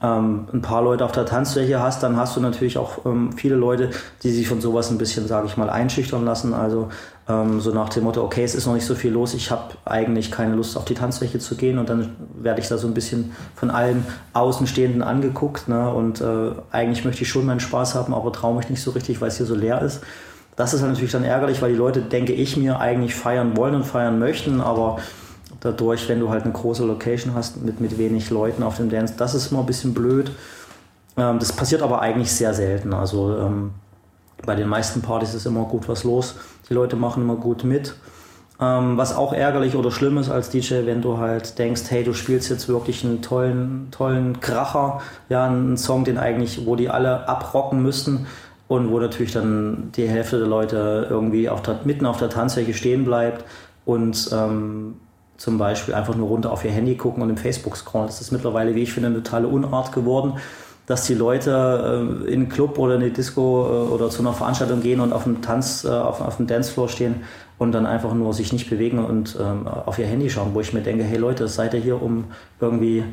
ähm, 0.00 0.46
ein 0.52 0.62
paar 0.62 0.82
Leute 0.82 1.04
auf 1.04 1.12
der 1.12 1.26
Tanzfläche 1.26 1.82
hast, 1.82 2.02
dann 2.02 2.16
hast 2.16 2.36
du 2.36 2.40
natürlich 2.40 2.78
auch 2.78 3.04
ähm, 3.04 3.32
viele 3.32 3.56
Leute, 3.56 3.90
die 4.22 4.30
sich 4.30 4.46
von 4.48 4.60
sowas 4.60 4.90
ein 4.90 4.98
bisschen, 4.98 5.26
sage 5.26 5.48
ich 5.48 5.56
mal, 5.56 5.70
einschüchtern 5.70 6.24
lassen. 6.24 6.54
Also 6.54 6.88
ähm, 7.28 7.60
so 7.60 7.72
nach 7.72 7.88
dem 7.88 8.04
Motto, 8.04 8.22
okay, 8.22 8.44
es 8.44 8.54
ist 8.54 8.66
noch 8.66 8.74
nicht 8.74 8.86
so 8.86 8.94
viel 8.94 9.12
los, 9.12 9.34
ich 9.34 9.50
habe 9.50 9.74
eigentlich 9.84 10.30
keine 10.30 10.54
Lust 10.54 10.76
auf 10.76 10.84
die 10.84 10.94
Tanzfläche 10.94 11.40
zu 11.40 11.56
gehen 11.56 11.78
und 11.78 11.88
dann 11.88 12.16
werde 12.34 12.60
ich 12.60 12.68
da 12.68 12.78
so 12.78 12.86
ein 12.86 12.94
bisschen 12.94 13.32
von 13.56 13.70
allen 13.70 14.06
Außenstehenden 14.34 15.02
angeguckt 15.02 15.68
ne? 15.68 15.90
und 15.90 16.20
äh, 16.20 16.52
eigentlich 16.70 17.04
möchte 17.04 17.22
ich 17.22 17.28
schon 17.28 17.44
meinen 17.44 17.60
Spaß 17.60 17.96
haben, 17.96 18.14
aber 18.14 18.32
traue 18.32 18.56
mich 18.56 18.70
nicht 18.70 18.82
so 18.82 18.92
richtig, 18.92 19.20
weil 19.20 19.28
es 19.28 19.36
hier 19.36 19.46
so 19.46 19.54
leer 19.54 19.82
ist. 19.82 20.00
Das 20.56 20.74
ist 20.74 20.82
natürlich 20.82 21.12
dann 21.12 21.22
ärgerlich, 21.22 21.60
weil 21.60 21.70
die 21.70 21.78
Leute, 21.78 22.00
denke 22.00 22.32
ich 22.32 22.56
mir, 22.56 22.80
eigentlich 22.80 23.14
feiern 23.14 23.56
wollen 23.56 23.74
und 23.74 23.84
feiern 23.84 24.18
möchten, 24.18 24.60
aber 24.60 24.98
dadurch, 25.60 26.08
wenn 26.08 26.20
du 26.20 26.30
halt 26.30 26.44
eine 26.44 26.52
große 26.52 26.84
Location 26.84 27.34
hast 27.34 27.62
mit, 27.62 27.80
mit 27.80 27.98
wenig 27.98 28.30
Leuten 28.30 28.62
auf 28.62 28.76
dem 28.76 28.90
Dance, 28.90 29.14
das 29.16 29.34
ist 29.34 29.50
immer 29.50 29.60
ein 29.60 29.66
bisschen 29.66 29.94
blöd. 29.94 30.30
Ähm, 31.16 31.38
das 31.38 31.52
passiert 31.52 31.82
aber 31.82 32.00
eigentlich 32.00 32.32
sehr 32.32 32.54
selten. 32.54 32.94
Also 32.94 33.36
ähm, 33.38 33.72
bei 34.44 34.54
den 34.54 34.68
meisten 34.68 35.02
Partys 35.02 35.34
ist 35.34 35.46
immer 35.46 35.64
gut 35.64 35.88
was 35.88 36.04
los. 36.04 36.36
Die 36.68 36.74
Leute 36.74 36.96
machen 36.96 37.22
immer 37.22 37.36
gut 37.36 37.64
mit. 37.64 37.94
Ähm, 38.60 38.96
was 38.96 39.14
auch 39.14 39.32
ärgerlich 39.32 39.76
oder 39.76 39.92
schlimm 39.92 40.18
ist 40.18 40.30
als 40.30 40.50
DJ, 40.50 40.84
wenn 40.84 41.00
du 41.00 41.18
halt 41.18 41.58
denkst, 41.58 41.82
hey, 41.90 42.02
du 42.02 42.12
spielst 42.12 42.50
jetzt 42.50 42.68
wirklich 42.68 43.04
einen 43.04 43.22
tollen, 43.22 43.88
tollen 43.92 44.40
Kracher, 44.40 45.00
ja, 45.28 45.46
einen 45.46 45.76
Song, 45.76 46.04
den 46.04 46.18
eigentlich, 46.18 46.66
wo 46.66 46.74
die 46.74 46.88
alle 46.88 47.28
abrocken 47.28 47.80
müssten 47.82 48.26
und 48.66 48.90
wo 48.90 48.98
natürlich 48.98 49.32
dann 49.32 49.92
die 49.94 50.08
Hälfte 50.08 50.38
der 50.38 50.48
Leute 50.48 51.06
irgendwie 51.08 51.48
auf 51.48 51.62
der, 51.62 51.80
mitten 51.84 52.04
auf 52.04 52.18
der 52.18 52.30
Tanzfläche 52.30 52.74
stehen 52.74 53.04
bleibt 53.04 53.44
und 53.84 54.28
ähm, 54.32 54.96
zum 55.38 55.56
Beispiel 55.56 55.94
einfach 55.94 56.16
nur 56.16 56.28
runter 56.28 56.52
auf 56.52 56.64
ihr 56.64 56.72
Handy 56.72 56.96
gucken 56.96 57.22
und 57.22 57.30
im 57.30 57.36
Facebook 57.36 57.76
scrollen. 57.76 58.08
Das 58.08 58.20
ist 58.20 58.32
mittlerweile, 58.32 58.74
wie 58.74 58.82
ich 58.82 58.92
finde, 58.92 59.06
eine 59.06 59.22
totale 59.22 59.46
Unart 59.48 59.92
geworden, 59.92 60.34
dass 60.84 61.06
die 61.06 61.14
Leute 61.14 62.24
äh, 62.26 62.26
in 62.26 62.40
einen 62.40 62.48
Club 62.48 62.78
oder 62.78 62.96
in 62.96 63.02
die 63.02 63.12
Disco 63.12 63.64
äh, 63.66 63.92
oder 63.92 64.10
zu 64.10 64.20
einer 64.20 64.32
Veranstaltung 64.32 64.82
gehen 64.82 65.00
und 65.00 65.12
auf 65.12 65.24
dem 65.24 65.40
Tanz, 65.40 65.84
äh, 65.84 65.88
auf, 65.88 66.20
auf 66.20 66.38
dem 66.38 66.48
Dancefloor 66.48 66.88
stehen 66.88 67.22
und 67.56 67.72
dann 67.72 67.86
einfach 67.86 68.12
nur 68.14 68.34
sich 68.34 68.52
nicht 68.52 68.68
bewegen 68.68 69.04
und 69.04 69.38
ähm, 69.40 69.68
auf 69.68 69.98
ihr 69.98 70.06
Handy 70.06 70.28
schauen, 70.28 70.54
wo 70.54 70.60
ich 70.60 70.72
mir 70.72 70.80
denke, 70.80 71.04
hey 71.04 71.18
Leute, 71.18 71.46
seid 71.46 71.72
ihr 71.72 71.80
hier, 71.80 72.02
um 72.02 72.24
irgendwie 72.60 73.04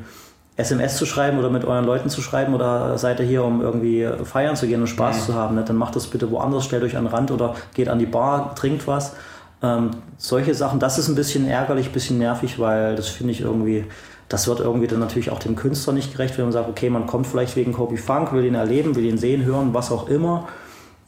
SMS 0.56 0.98
zu 0.98 1.06
schreiben 1.06 1.38
oder 1.38 1.50
mit 1.50 1.66
euren 1.66 1.86
Leuten 1.86 2.10
zu 2.10 2.22
schreiben 2.22 2.56
oder 2.56 2.98
seid 2.98 3.20
ihr 3.20 3.26
hier, 3.26 3.44
um 3.44 3.62
irgendwie 3.62 4.08
feiern 4.24 4.56
zu 4.56 4.68
gehen 4.68 4.82
und 4.82 4.88
Spaß 4.88 5.18
mhm. 5.18 5.26
zu 5.26 5.34
haben? 5.36 5.56
Ne? 5.56 5.64
Dann 5.64 5.76
macht 5.76 5.96
das 5.96 6.08
bitte 6.08 6.32
woanders, 6.32 6.66
stellt 6.66 6.84
euch 6.84 6.98
an 6.98 7.04
den 7.04 7.14
Rand 7.14 7.30
oder 7.30 7.56
geht 7.74 7.90
an 7.90 8.00
die 8.00 8.06
Bar, 8.06 8.56
trinkt 8.56 8.88
was 8.88 9.14
ähm, 9.62 9.92
solche 10.18 10.54
Sachen, 10.54 10.80
das 10.80 10.98
ist 10.98 11.08
ein 11.08 11.16
bisschen 11.16 11.48
ärgerlich, 11.48 11.88
ein 11.88 11.94
bisschen 11.94 12.18
nervig, 12.18 12.60
weil 12.60 12.96
das 12.96 13.08
finde 13.08 13.32
ich 13.32 13.42
irgendwie, 13.42 13.86
das 14.30 14.48
wird 14.48 14.60
irgendwie 14.60 14.88
dann 14.88 15.00
natürlich 15.00 15.30
auch 15.30 15.40
dem 15.40 15.56
Künstler 15.56 15.94
nicht 15.94 16.12
gerecht, 16.12 16.38
wenn 16.38 16.46
man 16.46 16.54
sagt, 16.54 16.70
okay, 16.70 16.90
man 16.90 17.08
kommt 17.08 17.28
vielleicht 17.28 17.56
wegen 17.56 17.74
Kobe 17.74 17.98
Funk, 17.98 18.34
will 18.34 18.46
ihn 18.46 18.56
erleben, 18.56 18.96
will 18.96 19.06
ihn 19.06 19.18
sehen, 19.18 19.44
hören, 19.44 19.74
was 19.74 19.92
auch 19.92 20.10
immer. 20.10 20.48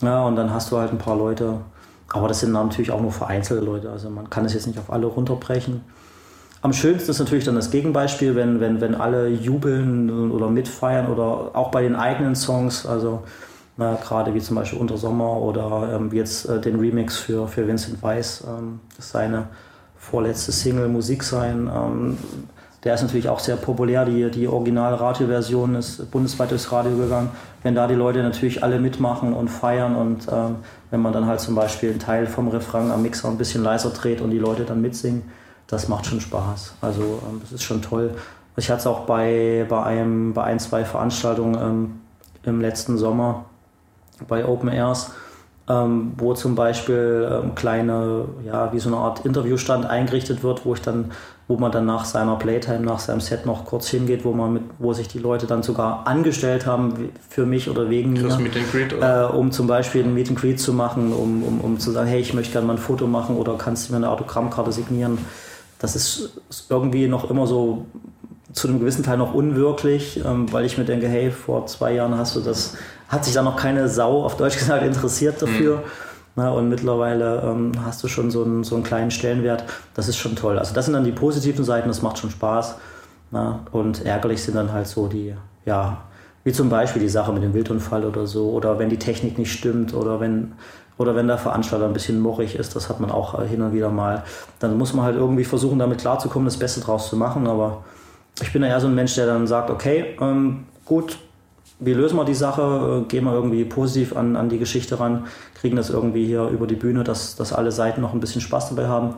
Ja, 0.02 0.26
und 0.26 0.36
dann 0.36 0.54
hast 0.54 0.72
du 0.72 0.78
halt 0.78 0.92
ein 0.92 1.00
paar 1.00 1.18
Leute, 1.18 1.60
aber 2.10 2.28
das 2.28 2.40
sind 2.40 2.52
natürlich 2.52 2.92
auch 2.92 3.02
nur 3.02 3.12
vereinzelte 3.12 3.66
Leute, 3.66 3.90
also 3.90 4.10
man 4.10 4.30
kann 4.30 4.46
es 4.46 4.54
jetzt 4.54 4.68
nicht 4.68 4.80
auf 4.80 4.92
alle 4.92 5.08
runterbrechen. 5.08 5.82
am 6.62 6.74
schönsten 6.74 7.12
ist 7.12 7.20
natürlich 7.20 7.46
dann 7.46 7.56
das 7.56 7.72
Gegenbeispiel, 7.72 8.36
wenn, 8.36 8.60
wenn, 8.60 8.80
wenn 8.80 8.96
alle 8.96 9.28
jubeln 9.28 10.32
oder 10.32 10.50
mitfeiern 10.50 11.08
oder 11.08 11.52
auch 11.54 11.72
bei 11.72 11.82
den 11.82 11.96
eigenen 11.96 12.36
Songs, 12.36 12.86
also 12.86 13.24
na, 13.78 13.96
gerade 13.96 14.34
wie 14.34 14.42
zum 14.42 14.56
Beispiel 14.56 14.80
Unter 14.80 14.98
Sommer 14.98 15.38
oder 15.38 15.96
ähm, 15.96 16.10
jetzt 16.12 16.50
äh, 16.50 16.60
den 16.60 16.80
Remix 16.80 17.18
für, 17.18 17.48
für 17.48 17.68
Vincent 17.68 18.02
Weiss, 18.02 18.44
ähm, 18.48 18.80
ist 18.98 19.12
seine 19.12 19.48
vorletzte 19.98 20.52
Single 20.52 20.88
Musik 20.88 21.24
sein. 21.24 21.70
Ähm, 21.74 22.18
der 22.84 22.96
ist 22.96 23.02
natürlich 23.04 23.30
auch 23.30 23.40
sehr 23.40 23.56
populär. 23.56 24.06
Die, 24.06 24.32
die 24.32 24.48
Original-Radio-Version 24.48 25.76
ist 25.76 26.10
bundesweit 26.10 26.52
durchs 26.52 26.72
Radio 26.72 26.96
gegangen. 26.98 27.30
Wenn 27.62 27.76
da 27.76 27.88
die 27.88 27.96
Leute 27.96 28.24
natürlich 28.24 28.64
alle 28.64 28.80
mitmachen 28.80 29.34
und 29.34 29.50
feiern 29.50 29.96
und 29.96 30.28
ähm, 30.32 30.56
wenn 30.90 31.02
man 31.02 31.14
dann 31.14 31.26
halt 31.28 31.40
zum 31.40 31.54
Beispiel 31.54 31.92
einen 31.92 32.00
Teil 32.00 32.26
vom 32.26 32.48
Refrain 32.48 32.90
am 32.90 33.02
Mixer 33.02 33.28
ein 33.28 33.38
bisschen 33.38 33.64
leiser 33.64 33.90
dreht 33.92 34.22
und 34.22 34.32
die 34.32 34.40
Leute 34.40 34.64
dann 34.64 34.82
mitsingen, 34.82 35.24
das 35.68 35.88
macht 35.88 36.06
schon 36.06 36.22
Spaß. 36.22 36.76
Also 36.82 37.22
ähm, 37.30 37.42
das 37.42 37.52
ist 37.52 37.64
schon 37.64 37.82
toll. 37.82 38.12
Ich 38.56 38.72
hatte 38.72 38.80
es 38.80 38.88
auch 38.88 39.02
bei, 39.02 39.66
bei, 39.70 39.84
einem, 39.84 40.34
bei 40.34 40.46
ein, 40.46 40.60
zwei 40.60 40.84
Veranstaltungen 40.84 41.58
ähm, 41.62 42.02
im 42.44 42.62
letzten 42.62 42.98
Sommer 42.98 43.46
bei 44.28 44.46
Open 44.46 44.70
Airs, 44.70 45.12
ähm, 45.70 46.14
wo 46.18 46.34
zum 46.34 46.56
Beispiel 46.56 47.30
ähm, 47.30 47.56
kleine, 47.56 48.26
ja, 48.46 48.72
wie 48.72 48.80
so 48.80 48.90
eine 48.90 48.98
Art 48.98 49.26
Interviewstand 49.26 49.86
eingerichtet 49.86 50.44
wird, 50.44 50.66
wo 50.66 50.74
ich 50.74 50.82
dann, 50.82 51.12
wo 51.50 51.58
man 51.58 51.72
dann 51.72 51.86
nach 51.86 52.06
seiner 52.06 52.38
Playtime, 52.38 52.80
nach 52.80 53.00
seinem 53.00 53.20
Set 53.20 53.46
noch 53.46 53.66
kurz 53.66 53.90
hingeht, 53.90 54.24
wo 54.24 54.32
man 54.32 54.54
mit, 54.54 54.64
wo 54.80 54.94
sich 54.94 55.08
die 55.08 55.20
Leute 55.20 55.46
dann 55.46 55.64
sogar 55.64 56.08
angestellt 56.08 56.66
haben 56.66 57.10
für 57.30 57.46
mich 57.46 57.70
oder 57.70 57.90
wegen 57.90 58.14
mir, 58.14 58.38
Meet 58.38 58.56
and 58.56 58.72
Greet, 58.72 58.94
äh, 58.94 59.26
um 59.26 59.52
zum 59.52 59.68
Beispiel 59.68 60.04
ein 60.04 60.14
Meet 60.14 60.30
and 60.30 60.40
Greet 60.40 60.60
zu 60.60 60.72
machen, 60.74 61.12
um, 61.12 61.44
um, 61.44 61.62
um 61.62 61.80
zu 61.80 61.92
sagen, 61.92 62.08
hey, 62.08 62.22
ich 62.22 62.34
möchte 62.34 62.54
gerne 62.54 62.68
mal 62.68 62.74
ein 62.74 62.80
Foto 62.80 63.08
machen 63.08 63.36
oder 63.36 63.56
kannst 63.58 63.90
du 63.90 63.94
mir 63.94 63.98
eine 63.98 64.10
Autogrammkarte 64.10 64.72
signieren? 64.72 65.18
Das 65.80 65.96
ist 65.96 66.42
irgendwie 66.70 67.08
noch 67.08 67.30
immer 67.30 67.46
so 67.46 67.86
zu 68.54 68.68
einem 68.68 68.80
gewissen 68.80 69.04
Teil 69.04 69.18
noch 69.18 69.34
unwirklich, 69.34 70.22
ähm, 70.26 70.52
weil 70.52 70.66
ich 70.66 70.78
mir 70.78 70.86
denke, 70.86 71.08
hey, 71.08 71.32
vor 71.32 71.68
zwei 71.68 71.94
Jahren 71.94 72.18
hast 72.18 72.36
du 72.36 72.40
das, 72.40 72.76
hat 73.10 73.26
sich 73.26 73.34
da 73.34 73.42
noch 73.42 73.56
keine 73.56 73.90
Sau 73.90 74.24
auf 74.24 74.38
Deutsch 74.38 74.58
gesagt 74.60 74.84
interessiert 74.84 75.42
dafür. 75.42 75.78
Mhm. 75.78 75.82
Na, 76.36 76.52
und 76.52 76.70
mittlerweile 76.70 77.42
ähm, 77.42 77.72
hast 77.84 78.04
du 78.04 78.08
schon 78.08 78.30
so 78.30 78.44
einen, 78.44 78.64
so 78.64 78.76
einen 78.76 78.84
kleinen 78.84 79.10
Stellenwert. 79.10 79.64
Das 79.96 80.08
ist 80.08 80.18
schon 80.18 80.36
toll. 80.36 80.60
Also 80.60 80.74
das 80.74 80.86
sind 80.86 80.94
dann 80.94 81.04
die 81.04 81.12
positiven 81.12 81.66
Seiten, 81.66 81.88
das 81.88 82.04
macht 82.04 82.20
schon 82.20 82.30
Spaß. 82.30 82.76
Na, 83.32 83.62
und 83.72 84.06
ärgerlich 84.06 84.44
sind 84.44 84.56
dann 84.56 84.72
halt 84.72 84.88
so 84.88 85.08
die, 85.08 85.34
ja, 85.66 85.98
wie 86.44 86.52
zum 86.52 86.70
Beispiel 86.70 87.02
die 87.02 87.10
Sache 87.10 87.34
mit 87.34 87.44
dem 87.44 87.54
Wildunfall 87.54 88.06
oder 88.06 88.28
so, 88.28 88.52
oder 88.52 88.78
wenn 88.78 88.90
die 88.90 89.00
Technik 89.00 89.38
nicht 89.38 89.52
stimmt, 89.52 89.94
oder 89.94 90.20
wenn 90.20 90.54
oder 90.98 91.16
wenn 91.16 91.28
der 91.28 91.38
Veranstalter 91.38 91.86
ein 91.86 91.94
bisschen 91.94 92.20
murrig 92.20 92.56
ist, 92.56 92.76
das 92.76 92.90
hat 92.90 93.00
man 93.00 93.12
auch 93.12 93.40
äh, 93.40 93.48
hin 93.48 93.62
und 93.62 93.74
wieder 93.74 93.90
mal. 93.90 94.24
Dann 94.60 94.78
muss 94.78 94.94
man 94.94 95.06
halt 95.06 95.16
irgendwie 95.16 95.44
versuchen, 95.44 95.80
damit 95.80 96.00
klarzukommen, 96.00 96.46
das 96.46 96.58
Beste 96.58 96.82
draus 96.82 97.10
zu 97.10 97.16
machen. 97.16 97.48
Aber 97.48 97.84
ich 98.42 98.52
bin 98.52 98.64
ja 98.64 98.70
eher 98.70 98.80
so 98.80 98.88
ein 98.88 98.96
Mensch, 98.96 99.16
der 99.16 99.28
dann 99.28 99.46
sagt, 99.46 99.70
okay, 99.70 100.16
ähm, 100.20 100.66
gut, 100.86 101.20
wie 101.80 101.94
lösen 101.94 102.18
wir 102.18 102.26
die 102.26 102.34
Sache, 102.34 103.06
gehen 103.08 103.26
wir 103.26 103.34
irgendwie 103.34 103.64
positiv 103.66 104.16
an, 104.16 104.36
an 104.36 104.50
die 104.50 104.58
Geschichte 104.58 105.00
ran, 105.00 105.28
kriegen 105.60 105.76
das 105.76 105.90
irgendwie 105.90 106.26
hier 106.26 106.48
über 106.48 106.68
die 106.68 106.76
Bühne, 106.76 107.04
dass, 107.04 107.36
dass 107.36 107.54
alle 107.54 107.72
Seiten 107.72 108.02
noch 108.02 108.14
ein 108.14 108.20
bisschen 108.20 108.42
Spaß 108.42 108.70
dabei 108.70 108.88
haben. 108.88 109.16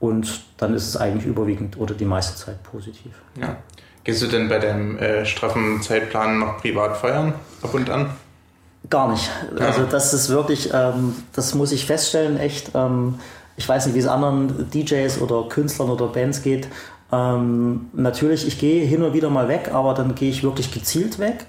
Und 0.00 0.42
dann 0.56 0.74
ist 0.74 0.88
es 0.88 0.96
eigentlich 0.96 1.26
überwiegend 1.26 1.78
oder 1.78 1.94
die 1.94 2.04
meiste 2.04 2.36
Zeit 2.36 2.60
positiv. 2.64 3.12
Ja. 3.40 3.56
Gehst 4.02 4.20
du 4.20 4.26
denn 4.26 4.48
bei 4.48 4.58
deinem 4.58 4.98
äh, 4.98 5.24
straffen 5.24 5.80
Zeitplan 5.80 6.40
noch 6.40 6.58
privat 6.58 6.96
feiern, 6.96 7.34
ab 7.62 7.72
und 7.72 7.88
an? 7.88 8.10
Gar 8.90 9.12
nicht. 9.12 9.30
Ja. 9.56 9.66
Also 9.66 9.84
das 9.84 10.12
ist 10.12 10.28
wirklich, 10.28 10.70
ähm, 10.74 11.14
das 11.32 11.54
muss 11.54 11.70
ich 11.70 11.86
feststellen, 11.86 12.36
echt. 12.36 12.72
Ähm, 12.74 13.20
ich 13.56 13.68
weiß 13.68 13.86
nicht, 13.86 13.94
wie 13.94 14.00
es 14.00 14.08
anderen 14.08 14.70
DJs 14.70 15.20
oder 15.20 15.48
Künstlern 15.48 15.88
oder 15.88 16.08
Bands 16.08 16.42
geht. 16.42 16.66
Ähm, 17.12 17.90
natürlich, 17.92 18.46
ich 18.46 18.58
gehe 18.58 18.84
hin 18.84 19.04
und 19.04 19.12
wieder 19.12 19.30
mal 19.30 19.46
weg, 19.46 19.70
aber 19.72 19.94
dann 19.94 20.16
gehe 20.16 20.30
ich 20.30 20.42
wirklich 20.42 20.72
gezielt 20.72 21.20
weg. 21.20 21.46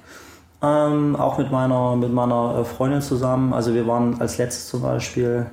Ähm, 0.64 1.16
auch 1.18 1.38
mit 1.38 1.52
meiner, 1.52 1.96
mit 1.98 2.14
meiner 2.14 2.60
äh, 2.60 2.64
Freundin 2.64 3.02
zusammen. 3.02 3.54
Also 3.54 3.74
wir 3.74 3.86
waren 3.86 4.20
als 4.22 4.38
letztes 4.38 4.70
zum 4.70 4.82
Beispiel, 4.82 5.46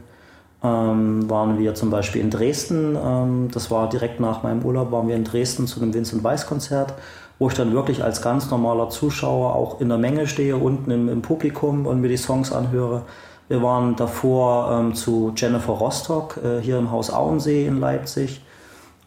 ähm, 0.62 1.28
waren 1.28 1.58
wir 1.58 1.74
zum 1.74 1.90
Beispiel 1.90 2.22
in 2.22 2.30
Dresden. 2.30 2.96
Ähm, 2.96 3.48
das 3.52 3.70
war 3.70 3.88
direkt 3.88 4.20
nach 4.20 4.44
meinem 4.44 4.64
Urlaub, 4.64 4.92
waren 4.92 5.08
wir 5.08 5.16
in 5.16 5.24
Dresden 5.24 5.66
zu 5.66 5.82
einem 5.82 5.92
Vincent 5.92 6.22
Weiss 6.22 6.46
Konzert 6.46 6.94
wo 7.40 7.48
ich 7.48 7.54
dann 7.54 7.72
wirklich 7.72 8.04
als 8.04 8.22
ganz 8.22 8.50
normaler 8.50 8.90
Zuschauer 8.90 9.56
auch 9.56 9.80
in 9.80 9.88
der 9.88 9.96
Menge 9.98 10.28
stehe, 10.28 10.56
unten 10.56 10.90
im, 10.90 11.08
im 11.08 11.22
Publikum 11.22 11.86
und 11.86 12.00
mir 12.02 12.08
die 12.08 12.18
Songs 12.18 12.52
anhöre. 12.52 13.02
Wir 13.48 13.62
waren 13.62 13.96
davor 13.96 14.70
ähm, 14.70 14.94
zu 14.94 15.32
Jennifer 15.34 15.72
Rostock 15.72 16.38
äh, 16.44 16.60
hier 16.60 16.78
im 16.78 16.92
Haus 16.92 17.10
Auensee 17.10 17.66
in 17.66 17.80
Leipzig. 17.80 18.42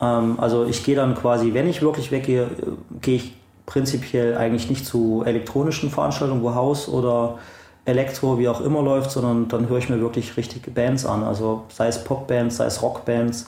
Ähm, 0.01 0.39
also 0.39 0.65
ich 0.65 0.83
gehe 0.83 0.95
dann 0.95 1.13
quasi, 1.13 1.53
wenn 1.53 1.69
ich 1.69 1.83
wirklich 1.83 2.12
weggehe, 2.12 2.45
äh, 2.45 2.48
gehe 3.01 3.15
ich 3.17 3.36
prinzipiell 3.65 4.38
eigentlich 4.38 4.70
nicht 4.70 4.86
zu 4.86 5.24
elektronischen 5.25 5.89
Veranstaltungen, 5.89 6.43
wo 6.43 6.53
Haus 6.53 6.89
oder 6.89 7.38
Elektro, 7.86 8.39
wie 8.39 8.48
auch 8.48 8.62
immer 8.62 8.82
läuft, 8.82 9.12
sondern 9.12 9.48
dann 9.50 9.67
höre 9.67 9.77
ich 9.77 9.89
mir 9.89 10.00
wirklich 10.00 10.38
richtige 10.38 10.72
Bands 10.72 11.05
an. 11.05 11.24
Also 11.24 11.63
sei 11.70 11.88
es 11.88 12.03
Popbands, 12.03 12.58
sei 12.58 12.65
es 12.65 12.82
Rockbands 12.82 13.46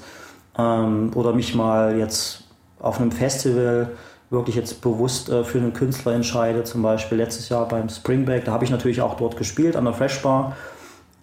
ähm, 0.57 1.11
oder 1.15 1.33
mich 1.33 1.55
mal 1.55 1.97
jetzt 1.97 2.43
auf 2.79 2.99
einem 2.99 3.11
Festival 3.11 3.91
wirklich 4.29 4.55
jetzt 4.55 4.81
bewusst 4.81 5.29
äh, 5.29 5.43
für 5.43 5.59
einen 5.59 5.73
Künstler 5.73 6.13
entscheide, 6.13 6.63
zum 6.63 6.81
Beispiel 6.81 7.17
letztes 7.17 7.49
Jahr 7.49 7.67
beim 7.67 7.89
Springback, 7.89 8.45
da 8.45 8.51
habe 8.51 8.65
ich 8.65 8.71
natürlich 8.71 9.01
auch 9.01 9.15
dort 9.15 9.37
gespielt 9.37 9.75
an 9.75 9.85
der 9.85 9.93
Fresh 9.93 10.21
Bar, 10.21 10.55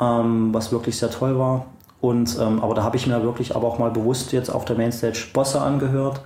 ähm, 0.01 0.55
was 0.55 0.73
wirklich 0.73 0.97
sehr 0.97 1.11
toll 1.11 1.39
war. 1.39 1.67
Und, 2.01 2.37
ähm, 2.41 2.61
aber 2.63 2.75
da 2.75 2.83
habe 2.83 2.97
ich 2.97 3.07
mir 3.07 3.23
wirklich 3.23 3.55
aber 3.55 3.69
auch 3.69 3.79
mal 3.79 3.91
bewusst 3.91 4.33
jetzt 4.33 4.49
auf 4.49 4.65
der 4.65 4.77
Mainstage 4.77 5.29
Bosse 5.33 5.61
angehört, 5.61 6.21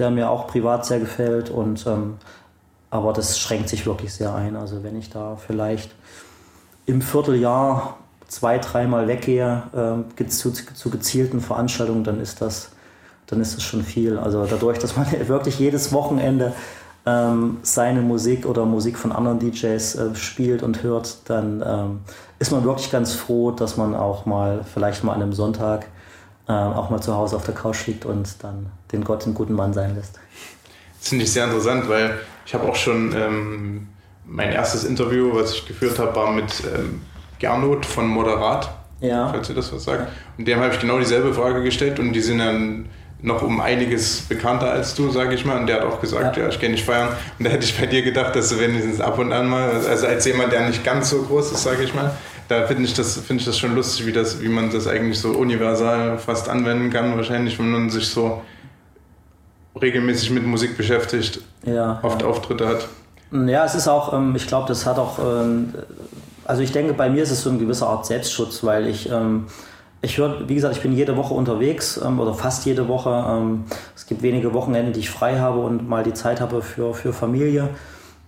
der 0.00 0.10
mir 0.10 0.30
auch 0.30 0.48
privat 0.48 0.84
sehr 0.84 0.98
gefällt. 0.98 1.50
Und, 1.50 1.86
ähm, 1.86 2.16
aber 2.90 3.12
das 3.12 3.38
schränkt 3.38 3.68
sich 3.68 3.86
wirklich 3.86 4.12
sehr 4.12 4.34
ein. 4.34 4.56
Also 4.56 4.82
wenn 4.82 4.96
ich 4.96 5.10
da 5.10 5.36
vielleicht 5.36 5.94
im 6.86 7.02
Vierteljahr 7.02 7.98
zwei, 8.26 8.58
dreimal 8.58 9.06
weggehe 9.06 10.04
äh, 10.18 10.26
zu, 10.26 10.50
zu 10.50 10.90
gezielten 10.90 11.40
Veranstaltungen, 11.40 12.02
dann 12.02 12.20
ist 12.20 12.40
das 12.40 12.72
dann 13.30 13.40
ist 13.40 13.56
es 13.56 13.62
schon 13.62 13.82
viel. 13.82 14.18
Also 14.18 14.44
dadurch, 14.44 14.78
dass 14.78 14.96
man 14.96 15.06
wirklich 15.28 15.58
jedes 15.58 15.92
Wochenende 15.92 16.52
ähm, 17.06 17.58
seine 17.62 18.02
Musik 18.02 18.44
oder 18.46 18.66
Musik 18.66 18.98
von 18.98 19.12
anderen 19.12 19.38
DJs 19.38 19.94
äh, 19.94 20.14
spielt 20.14 20.62
und 20.62 20.82
hört, 20.82 21.30
dann 21.30 21.62
ähm, 21.64 22.00
ist 22.38 22.52
man 22.52 22.64
wirklich 22.64 22.90
ganz 22.90 23.14
froh, 23.14 23.52
dass 23.52 23.76
man 23.76 23.94
auch 23.94 24.26
mal, 24.26 24.64
vielleicht 24.64 25.04
mal 25.04 25.14
an 25.14 25.22
einem 25.22 25.32
Sonntag, 25.32 25.86
auch 26.52 26.90
mal 26.90 27.00
zu 27.00 27.14
Hause 27.14 27.36
auf 27.36 27.44
der 27.44 27.54
Couch 27.54 27.86
liegt 27.86 28.04
und 28.04 28.42
dann 28.42 28.66
den 28.92 29.04
Gott 29.04 29.24
einen 29.24 29.34
guten 29.34 29.54
Mann 29.54 29.72
sein 29.72 29.94
lässt. 29.94 30.18
Das 30.98 31.08
finde 31.08 31.24
ich 31.24 31.32
sehr 31.32 31.44
interessant, 31.44 31.88
weil 31.88 32.18
ich 32.46 32.54
habe 32.54 32.68
auch 32.68 32.76
schon 32.76 33.14
ähm, 33.16 33.88
mein 34.26 34.52
erstes 34.52 34.84
Interview, 34.84 35.34
was 35.34 35.54
ich 35.54 35.66
geführt 35.66 35.98
habe, 35.98 36.14
war 36.14 36.30
mit 36.32 36.62
ähm, 36.74 37.02
Gernot 37.38 37.86
von 37.86 38.06
Moderat, 38.06 38.70
ja. 39.00 39.28
falls 39.28 39.48
ihr 39.48 39.54
das 39.54 39.72
was 39.72 39.84
sagt. 39.84 40.08
Und 40.38 40.46
dem 40.46 40.60
habe 40.60 40.74
ich 40.74 40.80
genau 40.80 40.98
dieselbe 40.98 41.32
Frage 41.32 41.62
gestellt 41.62 41.98
und 41.98 42.12
die 42.12 42.20
sind 42.20 42.38
dann 42.38 42.88
noch 43.22 43.42
um 43.42 43.60
einiges 43.60 44.22
bekannter 44.22 44.70
als 44.70 44.94
du, 44.94 45.10
sage 45.10 45.34
ich 45.34 45.44
mal. 45.44 45.58
Und 45.58 45.66
der 45.66 45.76
hat 45.76 45.84
auch 45.84 46.00
gesagt, 46.00 46.36
ja, 46.36 46.44
ja 46.44 46.48
ich 46.48 46.58
gehe 46.58 46.70
nicht 46.70 46.84
feiern. 46.84 47.08
Und 47.38 47.46
da 47.46 47.50
hätte 47.50 47.64
ich 47.64 47.78
bei 47.78 47.86
dir 47.86 48.02
gedacht, 48.02 48.34
dass 48.34 48.48
du 48.48 48.58
wenigstens 48.58 49.00
ab 49.00 49.18
und 49.18 49.32
an 49.32 49.48
mal, 49.48 49.70
also 49.70 50.06
als 50.06 50.24
jemand, 50.24 50.52
der 50.52 50.66
nicht 50.66 50.84
ganz 50.84 51.10
so 51.10 51.22
groß 51.22 51.52
ist, 51.52 51.62
sage 51.62 51.82
ich 51.82 51.94
mal, 51.94 52.12
da 52.50 52.66
finde 52.66 52.82
ich, 52.82 52.94
das, 52.94 53.16
find 53.16 53.40
ich 53.40 53.46
das 53.46 53.56
schon 53.56 53.76
lustig, 53.76 54.06
wie, 54.06 54.12
das, 54.12 54.42
wie 54.42 54.48
man 54.48 54.72
das 54.72 54.88
eigentlich 54.88 55.20
so 55.20 55.30
universal 55.30 56.18
fast 56.18 56.48
anwenden 56.48 56.90
kann, 56.90 57.16
wahrscheinlich, 57.16 57.56
wenn 57.60 57.70
man 57.70 57.90
sich 57.90 58.08
so 58.08 58.42
regelmäßig 59.80 60.32
mit 60.32 60.44
Musik 60.44 60.76
beschäftigt, 60.76 61.40
ja, 61.64 62.00
oft 62.02 62.22
ja. 62.22 62.26
Auftritte 62.26 62.66
hat. 62.66 62.88
Ja, 63.30 63.64
es 63.64 63.76
ist 63.76 63.86
auch, 63.86 64.12
ähm, 64.12 64.34
ich 64.34 64.48
glaube, 64.48 64.66
das 64.66 64.84
hat 64.84 64.98
auch, 64.98 65.20
ähm, 65.20 65.74
also 66.44 66.62
ich 66.62 66.72
denke, 66.72 66.92
bei 66.92 67.08
mir 67.08 67.22
ist 67.22 67.30
es 67.30 67.42
so 67.42 67.50
ein 67.50 67.60
gewisser 67.60 67.86
Art 67.86 68.04
Selbstschutz, 68.04 68.64
weil 68.64 68.88
ich 68.88 69.08
ähm, 69.08 69.46
ich 70.02 70.18
höre, 70.18 70.48
wie 70.48 70.54
gesagt, 70.54 70.74
ich 70.74 70.82
bin 70.82 70.92
jede 70.92 71.16
Woche 71.16 71.34
unterwegs 71.34 72.00
oder 72.00 72.32
fast 72.32 72.64
jede 72.64 72.88
Woche. 72.88 73.58
Es 73.94 74.06
gibt 74.06 74.22
wenige 74.22 74.54
Wochenende, 74.54 74.92
die 74.92 75.00
ich 75.00 75.10
frei 75.10 75.38
habe 75.38 75.60
und 75.60 75.86
mal 75.86 76.02
die 76.02 76.14
Zeit 76.14 76.40
habe 76.40 76.62
für, 76.62 76.94
für 76.94 77.12
Familie. 77.12 77.68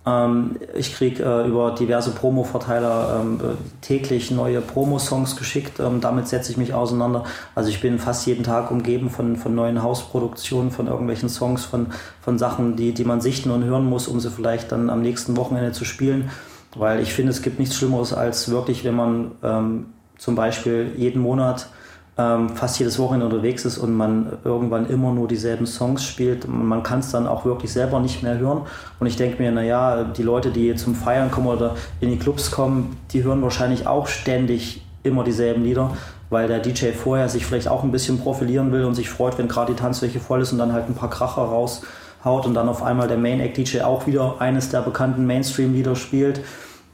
Ähm, 0.05 0.57
ich 0.75 0.93
kriege 0.93 1.23
äh, 1.23 1.47
über 1.47 1.71
diverse 1.71 2.11
Promo-Verteiler 2.11 3.21
ähm, 3.21 3.39
täglich 3.81 4.31
neue 4.31 4.61
Promo-Songs 4.61 5.35
geschickt. 5.35 5.79
Ähm, 5.79 6.01
damit 6.01 6.27
setze 6.27 6.51
ich 6.51 6.57
mich 6.57 6.73
auseinander. 6.73 7.23
Also 7.55 7.69
ich 7.69 7.81
bin 7.81 7.99
fast 7.99 8.25
jeden 8.27 8.43
Tag 8.43 8.71
umgeben 8.71 9.09
von, 9.09 9.37
von 9.37 9.55
neuen 9.55 9.81
Hausproduktionen, 9.81 10.71
von 10.71 10.87
irgendwelchen 10.87 11.29
Songs, 11.29 11.63
von, 11.65 11.87
von 12.21 12.37
Sachen, 12.37 12.75
die, 12.75 12.93
die 12.93 13.05
man 13.05 13.21
sichten 13.21 13.51
und 13.51 13.63
hören 13.63 13.85
muss, 13.85 14.07
um 14.07 14.19
sie 14.19 14.29
vielleicht 14.29 14.71
dann 14.71 14.89
am 14.89 15.01
nächsten 15.01 15.37
Wochenende 15.37 15.71
zu 15.71 15.85
spielen. 15.85 16.29
Weil 16.75 17.01
ich 17.01 17.13
finde, 17.13 17.31
es 17.31 17.41
gibt 17.41 17.59
nichts 17.59 17.75
Schlimmeres 17.75 18.13
als 18.13 18.49
wirklich, 18.49 18.83
wenn 18.83 18.95
man 18.95 19.31
ähm, 19.43 19.85
zum 20.17 20.35
Beispiel 20.35 20.91
jeden 20.97 21.21
Monat 21.21 21.67
ähm, 22.17 22.49
fast 22.49 22.77
jedes 22.77 22.99
Wochenende 22.99 23.25
unterwegs 23.25 23.65
ist 23.65 23.77
und 23.77 23.93
man 23.93 24.37
irgendwann 24.43 24.87
immer 24.87 25.11
nur 25.11 25.27
dieselben 25.27 25.65
Songs 25.65 26.03
spielt. 26.03 26.47
Man 26.47 26.83
kann 26.83 26.99
es 26.99 27.11
dann 27.11 27.27
auch 27.27 27.43
wirklich 27.43 27.71
selber 27.71 27.99
nicht 27.99 28.21
mehr 28.21 28.37
hören. 28.37 28.61
Und 28.99 29.07
ich 29.07 29.15
denke 29.15 29.41
mir, 29.41 29.51
naja, 29.51 30.03
die 30.03 30.21
Leute, 30.21 30.51
die 30.51 30.75
zum 30.75 30.93
Feiern 30.93 31.31
kommen 31.31 31.47
oder 31.47 31.75
in 32.01 32.11
die 32.11 32.19
Clubs 32.19 32.51
kommen, 32.51 32.97
die 33.11 33.23
hören 33.23 33.41
wahrscheinlich 33.41 33.87
auch 33.87 34.07
ständig 34.07 34.85
immer 35.01 35.23
dieselben 35.23 35.63
Lieder, 35.63 35.97
weil 36.29 36.47
der 36.47 36.59
DJ 36.59 36.91
vorher 36.91 37.29
sich 37.29 37.45
vielleicht 37.45 37.67
auch 37.67 37.83
ein 37.83 37.91
bisschen 37.91 38.19
profilieren 38.19 38.71
will 38.71 38.85
und 38.85 38.93
sich 38.93 39.09
freut, 39.09 39.37
wenn 39.39 39.47
gerade 39.47 39.73
die 39.73 39.79
Tanzfläche 39.79 40.19
voll 40.19 40.41
ist 40.41 40.51
und 40.51 40.59
dann 40.59 40.71
halt 40.71 40.87
ein 40.89 40.95
paar 40.95 41.09
Kracher 41.09 41.41
raushaut 41.41 42.45
und 42.45 42.53
dann 42.53 42.69
auf 42.69 42.83
einmal 42.83 43.07
der 43.07 43.17
Main 43.17 43.39
Act 43.39 43.57
DJ 43.57 43.81
auch 43.81 44.05
wieder 44.05 44.35
eines 44.39 44.69
der 44.69 44.81
bekannten 44.81 45.25
Mainstream-Lieder 45.25 45.95
spielt. 45.95 46.41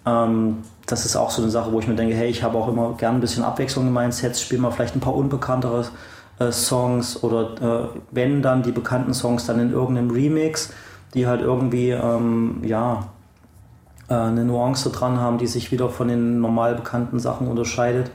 Ähm, 0.05 0.59
das 0.91 1.05
ist 1.05 1.15
auch 1.15 1.29
so 1.29 1.41
eine 1.41 1.51
Sache, 1.51 1.71
wo 1.71 1.79
ich 1.79 1.87
mir 1.87 1.95
denke, 1.95 2.15
hey, 2.15 2.29
ich 2.29 2.43
habe 2.43 2.57
auch 2.57 2.67
immer 2.67 2.93
gern 2.97 3.15
ein 3.15 3.21
bisschen 3.21 3.43
Abwechslung 3.43 3.87
in 3.87 3.93
meinen 3.93 4.11
Sets, 4.11 4.41
spiele 4.41 4.61
mal 4.61 4.71
vielleicht 4.71 4.95
ein 4.95 4.99
paar 4.99 5.15
unbekanntere 5.15 5.85
äh, 6.39 6.51
Songs 6.51 7.23
oder 7.23 7.91
äh, 7.93 7.99
wenn 8.11 8.41
dann 8.41 8.63
die 8.63 8.71
bekannten 8.71 9.13
Songs 9.13 9.45
dann 9.45 9.59
in 9.59 9.71
irgendeinem 9.71 10.09
Remix, 10.09 10.71
die 11.13 11.27
halt 11.27 11.41
irgendwie, 11.41 11.91
ähm, 11.91 12.61
ja, 12.63 13.07
äh, 14.09 14.15
eine 14.15 14.45
Nuance 14.45 14.89
dran 14.89 15.19
haben, 15.19 15.37
die 15.37 15.47
sich 15.47 15.71
wieder 15.71 15.89
von 15.89 16.07
den 16.07 16.41
normal 16.41 16.75
bekannten 16.75 17.19
Sachen 17.19 17.47
unterscheidet. 17.47 18.11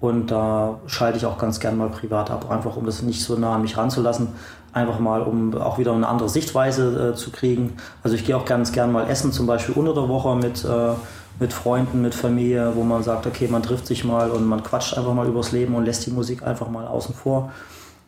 Und 0.00 0.30
da 0.30 0.80
schalte 0.86 1.16
ich 1.16 1.26
auch 1.26 1.38
ganz 1.38 1.58
gern 1.58 1.78
mal 1.78 1.88
privat 1.88 2.30
ab, 2.30 2.50
einfach 2.50 2.76
um 2.76 2.84
das 2.84 3.02
nicht 3.02 3.22
so 3.22 3.36
nah 3.36 3.54
an 3.54 3.62
mich 3.62 3.76
ranzulassen. 3.76 4.28
Einfach 4.72 4.98
mal, 4.98 5.22
um 5.22 5.56
auch 5.56 5.78
wieder 5.78 5.94
eine 5.94 6.06
andere 6.06 6.28
Sichtweise 6.28 7.12
äh, 7.12 7.16
zu 7.16 7.30
kriegen. 7.30 7.78
Also 8.02 8.14
ich 8.14 8.26
gehe 8.26 8.36
auch 8.36 8.44
ganz 8.44 8.72
gern 8.72 8.92
mal 8.92 9.08
essen, 9.08 9.32
zum 9.32 9.46
Beispiel 9.46 9.74
unter 9.74 9.94
der 9.94 10.08
Woche 10.08 10.36
mit, 10.36 10.64
äh, 10.66 10.90
mit 11.38 11.52
Freunden, 11.52 12.02
mit 12.02 12.14
Familie, 12.14 12.72
wo 12.74 12.82
man 12.82 13.02
sagt, 13.02 13.26
okay, 13.26 13.48
man 13.48 13.62
trifft 13.62 13.86
sich 13.86 14.04
mal 14.04 14.30
und 14.30 14.46
man 14.46 14.62
quatscht 14.62 14.96
einfach 14.96 15.12
mal 15.12 15.26
übers 15.26 15.52
Leben 15.52 15.74
und 15.74 15.84
lässt 15.84 16.06
die 16.06 16.10
Musik 16.10 16.42
einfach 16.42 16.68
mal 16.68 16.86
außen 16.86 17.14
vor. 17.14 17.52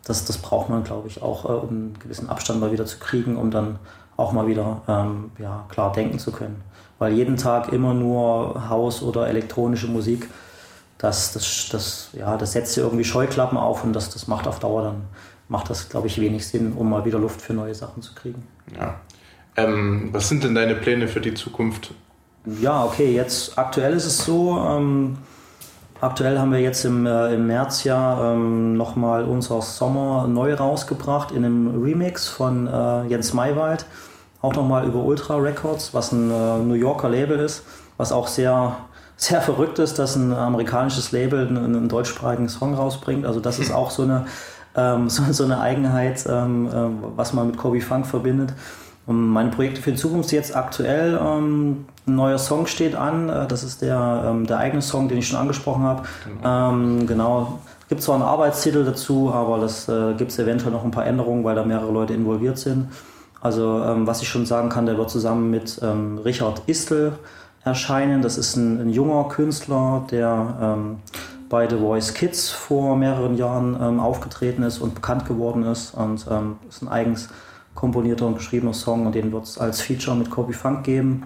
Das, 0.04 0.24
das 0.24 0.38
braucht 0.38 0.70
man, 0.70 0.84
glaube 0.84 1.08
ich, 1.08 1.20
auch, 1.20 1.44
äh, 1.44 1.48
um 1.48 1.68
einen 1.68 1.98
gewissen 1.98 2.28
Abstand 2.30 2.60
mal 2.60 2.72
wieder 2.72 2.86
zu 2.86 2.98
kriegen, 2.98 3.36
um 3.36 3.50
dann 3.50 3.78
auch 4.16 4.32
mal 4.32 4.46
wieder 4.46 4.82
ähm, 4.88 5.30
ja, 5.38 5.66
klar 5.68 5.92
denken 5.92 6.18
zu 6.18 6.32
können. 6.32 6.62
Weil 6.98 7.12
jeden 7.12 7.36
Tag 7.36 7.72
immer 7.72 7.94
nur 7.94 8.68
Haus- 8.68 9.02
oder 9.02 9.28
elektronische 9.28 9.86
Musik, 9.86 10.28
das, 10.96 11.32
das, 11.32 11.68
das, 11.70 12.10
ja, 12.14 12.36
das 12.36 12.52
setzt 12.52 12.76
ja 12.76 12.82
irgendwie 12.82 13.04
Scheuklappen 13.04 13.56
auf 13.56 13.84
und 13.84 13.92
das, 13.92 14.10
das 14.10 14.26
macht 14.26 14.48
auf 14.48 14.58
Dauer 14.58 14.82
dann, 14.82 15.02
macht 15.48 15.70
das, 15.70 15.88
glaube 15.88 16.08
ich, 16.08 16.20
wenig 16.20 16.46
Sinn, 16.46 16.72
um 16.72 16.90
mal 16.90 17.04
wieder 17.04 17.18
Luft 17.18 17.40
für 17.40 17.52
neue 17.52 17.74
Sachen 17.74 18.02
zu 18.02 18.14
kriegen. 18.14 18.46
Ja. 18.76 18.98
Ähm, 19.56 20.08
was 20.12 20.28
sind 20.28 20.42
denn 20.42 20.54
deine 20.54 20.74
Pläne 20.74 21.06
für 21.06 21.20
die 21.20 21.34
Zukunft? 21.34 21.92
Ja, 22.46 22.84
okay, 22.84 23.14
jetzt 23.14 23.58
aktuell 23.58 23.94
ist 23.94 24.06
es 24.06 24.24
so, 24.24 24.56
ähm, 24.58 25.18
aktuell 26.00 26.38
haben 26.38 26.52
wir 26.52 26.60
jetzt 26.60 26.84
im, 26.84 27.04
äh, 27.04 27.34
im 27.34 27.46
März 27.46 27.84
ja 27.84 28.32
ähm, 28.32 28.76
nochmal 28.76 29.24
unser 29.24 29.60
Sommer 29.60 30.26
neu 30.28 30.54
rausgebracht 30.54 31.32
in 31.32 31.44
einem 31.44 31.82
Remix 31.82 32.28
von 32.28 32.66
äh, 32.66 33.04
Jens 33.06 33.34
Maywald, 33.34 33.86
auch 34.40 34.54
nochmal 34.54 34.86
über 34.86 35.00
Ultra 35.02 35.36
Records, 35.36 35.92
was 35.94 36.12
ein 36.12 36.30
äh, 36.30 36.58
New 36.58 36.74
Yorker 36.74 37.08
Label 37.08 37.38
ist, 37.38 37.64
was 37.96 38.12
auch 38.12 38.28
sehr 38.28 38.76
sehr 39.16 39.40
verrückt 39.42 39.80
ist, 39.80 39.98
dass 39.98 40.14
ein 40.14 40.32
amerikanisches 40.32 41.10
Label 41.10 41.48
einen, 41.48 41.56
einen 41.56 41.88
deutschsprachigen 41.88 42.48
Song 42.48 42.74
rausbringt. 42.74 43.26
Also 43.26 43.40
das 43.40 43.58
ist 43.58 43.72
auch 43.74 43.90
so 43.90 44.04
eine, 44.04 44.26
ähm, 44.76 45.10
so, 45.10 45.24
so, 45.32 45.44
eine 45.44 45.60
Eigenheit, 45.60 46.24
ähm, 46.28 46.68
äh, 46.68 47.16
was 47.16 47.32
man 47.32 47.48
mit 47.48 47.58
Kobe 47.58 47.80
Funk 47.80 48.06
verbindet. 48.06 48.54
Meine 49.10 49.50
Projekte 49.50 49.80
für 49.80 49.92
die 49.92 49.96
Zukunft 49.96 50.32
jetzt 50.32 50.54
aktuell, 50.54 51.18
ähm, 51.18 51.86
ein 52.06 52.14
neuer 52.14 52.36
Song 52.36 52.66
steht 52.66 52.94
an. 52.94 53.30
Äh, 53.30 53.46
das 53.46 53.64
ist 53.64 53.80
der, 53.80 54.24
ähm, 54.26 54.46
der 54.46 54.58
eigene 54.58 54.82
Song, 54.82 55.08
den 55.08 55.16
ich 55.16 55.28
schon 55.28 55.38
angesprochen 55.38 55.82
habe. 55.82 56.02
Genau. 56.26 56.70
Ähm, 56.70 57.06
genau. 57.06 57.58
Gibt 57.88 58.02
zwar 58.02 58.16
einen 58.16 58.24
Arbeitstitel 58.24 58.84
dazu, 58.84 59.32
aber 59.32 59.58
das 59.60 59.88
äh, 59.88 60.12
gibt 60.12 60.30
es 60.30 60.38
eventuell 60.38 60.72
noch 60.72 60.84
ein 60.84 60.90
paar 60.90 61.06
Änderungen, 61.06 61.42
weil 61.42 61.54
da 61.54 61.64
mehrere 61.64 61.90
Leute 61.90 62.12
involviert 62.12 62.58
sind. 62.58 62.88
Also 63.40 63.82
ähm, 63.82 64.06
was 64.06 64.20
ich 64.20 64.28
schon 64.28 64.44
sagen 64.44 64.68
kann, 64.68 64.84
der 64.84 64.98
wird 64.98 65.08
zusammen 65.08 65.50
mit 65.50 65.80
Richard 66.24 66.62
Istel 66.66 67.12
erscheinen. 67.64 68.20
Das 68.20 68.36
ist 68.36 68.56
ein, 68.56 68.80
ein 68.80 68.90
junger 68.90 69.28
Künstler, 69.28 70.04
der 70.10 70.56
ähm, 70.60 70.96
bei 71.48 71.68
The 71.68 71.76
Voice 71.76 72.12
Kids 72.12 72.50
vor 72.50 72.96
mehreren 72.96 73.36
Jahren 73.36 73.76
ähm, 73.80 74.00
aufgetreten 74.00 74.62
ist 74.64 74.78
und 74.78 74.94
bekannt 74.94 75.24
geworden 75.26 75.62
ist. 75.62 75.94
Und 75.94 76.26
ähm, 76.30 76.56
ist 76.68 76.82
ein 76.82 76.88
eigens 76.88 77.28
komponierter 77.78 78.26
und 78.26 78.34
geschriebener 78.34 78.74
Song 78.74 79.06
und 79.06 79.14
den 79.14 79.30
wird 79.30 79.44
es 79.44 79.56
als 79.56 79.80
Feature 79.80 80.16
mit 80.16 80.30
Kobe 80.30 80.52
Funk 80.52 80.82
geben. 80.82 81.22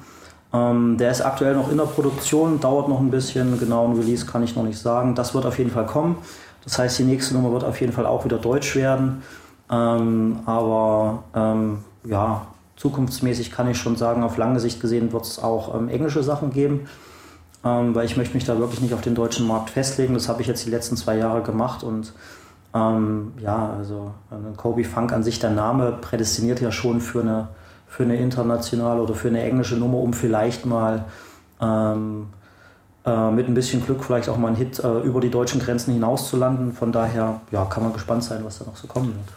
Ähm, 0.52 0.98
der 0.98 1.10
ist 1.10 1.22
aktuell 1.22 1.54
noch 1.54 1.70
in 1.70 1.78
der 1.78 1.84
Produktion, 1.84 2.60
dauert 2.60 2.90
noch 2.90 3.00
ein 3.00 3.10
bisschen. 3.10 3.58
Genauen 3.58 3.96
Release 3.98 4.26
kann 4.26 4.42
ich 4.42 4.54
noch 4.54 4.62
nicht 4.62 4.78
sagen. 4.78 5.14
Das 5.14 5.34
wird 5.34 5.46
auf 5.46 5.56
jeden 5.56 5.70
Fall 5.70 5.86
kommen. 5.86 6.16
Das 6.62 6.78
heißt, 6.78 6.98
die 6.98 7.04
nächste 7.04 7.32
Nummer 7.32 7.52
wird 7.52 7.64
auf 7.64 7.80
jeden 7.80 7.94
Fall 7.94 8.04
auch 8.04 8.26
wieder 8.26 8.36
deutsch 8.36 8.76
werden. 8.76 9.22
Ähm, 9.70 10.40
aber 10.44 11.24
ähm, 11.34 11.78
ja, 12.04 12.46
zukunftsmäßig 12.76 13.50
kann 13.50 13.70
ich 13.70 13.78
schon 13.78 13.96
sagen, 13.96 14.22
auf 14.22 14.36
lange 14.36 14.60
Sicht 14.60 14.78
gesehen 14.78 15.10
wird 15.10 15.24
es 15.24 15.42
auch 15.42 15.74
ähm, 15.74 15.88
englische 15.88 16.22
Sachen 16.22 16.52
geben, 16.52 16.86
ähm, 17.64 17.94
weil 17.94 18.04
ich 18.04 18.18
möchte 18.18 18.34
mich 18.34 18.44
da 18.44 18.58
wirklich 18.58 18.82
nicht 18.82 18.92
auf 18.92 19.00
den 19.00 19.14
deutschen 19.14 19.46
Markt 19.46 19.70
festlegen. 19.70 20.12
Das 20.12 20.28
habe 20.28 20.42
ich 20.42 20.48
jetzt 20.48 20.66
die 20.66 20.70
letzten 20.70 20.98
zwei 20.98 21.16
Jahre 21.16 21.40
gemacht 21.40 21.82
und 21.82 22.12
ähm, 22.74 23.32
ja, 23.38 23.74
also 23.76 24.14
äh, 24.30 24.56
Kobe 24.56 24.84
Funk 24.84 25.12
an 25.12 25.22
sich, 25.22 25.38
der 25.38 25.50
Name 25.50 25.92
prädestiniert 26.00 26.60
ja 26.60 26.72
schon 26.72 27.00
für 27.00 27.20
eine, 27.20 27.48
für 27.86 28.02
eine 28.04 28.16
internationale 28.16 29.02
oder 29.02 29.14
für 29.14 29.28
eine 29.28 29.42
englische 29.42 29.76
Nummer, 29.76 29.98
um 29.98 30.12
vielleicht 30.12 30.64
mal 30.64 31.04
ähm, 31.60 32.28
äh, 33.04 33.30
mit 33.30 33.48
ein 33.48 33.54
bisschen 33.54 33.84
Glück 33.84 34.04
vielleicht 34.04 34.28
auch 34.28 34.38
mal 34.38 34.48
einen 34.48 34.56
Hit 34.56 34.78
äh, 34.78 35.00
über 35.00 35.20
die 35.20 35.30
deutschen 35.30 35.60
Grenzen 35.60 35.92
hinaus 35.92 36.30
zu 36.30 36.36
landen. 36.36 36.72
Von 36.72 36.92
daher 36.92 37.40
ja, 37.50 37.64
kann 37.64 37.82
man 37.82 37.92
gespannt 37.92 38.24
sein, 38.24 38.40
was 38.44 38.58
da 38.58 38.64
noch 38.64 38.76
so 38.76 38.86
kommen 38.86 39.08
wird. 39.08 39.36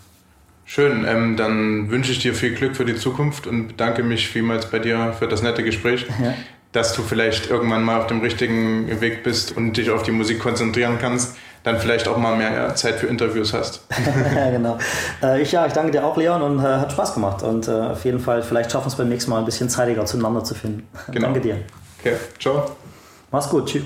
Schön, 0.67 1.06
ähm, 1.08 1.36
dann 1.36 1.91
wünsche 1.91 2.12
ich 2.12 2.19
dir 2.19 2.34
viel 2.34 2.56
Glück 2.56 2.76
für 2.76 2.86
die 2.86 2.95
Zukunft 2.95 3.45
und 3.48 3.67
bedanke 3.67 4.02
mich 4.02 4.28
vielmals 4.28 4.71
bei 4.71 4.80
dir 4.80 5.13
für 5.17 5.28
das 5.28 5.43
nette 5.43 5.63
Gespräch, 5.63 6.08
ja. 6.24 6.34
dass 6.71 6.93
du 6.93 7.02
vielleicht 7.02 7.50
irgendwann 7.50 7.84
mal 7.84 8.00
auf 8.00 8.08
dem 8.08 8.21
richtigen 8.21 9.00
Weg 9.02 9.24
bist 9.24 9.56
und 9.56 9.78
dich 9.78 9.91
auf 9.91 10.04
die 10.04 10.12
Musik 10.12 10.39
konzentrieren 10.39 10.98
kannst, 11.00 11.38
dann 11.65 11.80
vielleicht 11.80 12.08
auch 12.08 12.17
mal 12.17 12.36
mehr 12.38 12.75
Zeit 12.75 12.95
für 12.95 13.08
Interviews 13.08 13.54
hast. 13.54 13.82
genau. 14.51 14.78
Äh, 15.21 15.41
ich, 15.41 15.51
ja, 15.51 15.65
ich 15.65 15.73
danke 15.73 15.91
dir 15.91 16.06
auch, 16.06 16.15
Leon, 16.15 16.41
und 16.41 16.60
äh, 16.60 16.62
hat 16.62 16.91
Spaß 16.91 17.15
gemacht. 17.15 17.43
Und 17.43 17.67
äh, 17.67 17.71
auf 17.71 18.06
jeden 18.06 18.19
Fall, 18.19 18.43
vielleicht 18.43 18.71
schaffen 18.71 18.86
wir 18.86 18.89
es 18.89 18.95
beim 18.95 19.10
nächsten 19.10 19.32
Mal 19.32 19.39
ein 19.39 19.45
bisschen 19.45 19.67
zeitiger 19.67 20.06
zueinander 20.06 20.43
zu 20.43 20.54
finden. 20.54 20.88
Genau. 21.08 21.25
danke 21.25 21.41
dir. 21.41 21.58
Okay, 21.99 22.15
ciao. 22.39 22.71
Mach's 23.32 23.49
gut, 23.49 23.67
tschüss. 23.67 23.86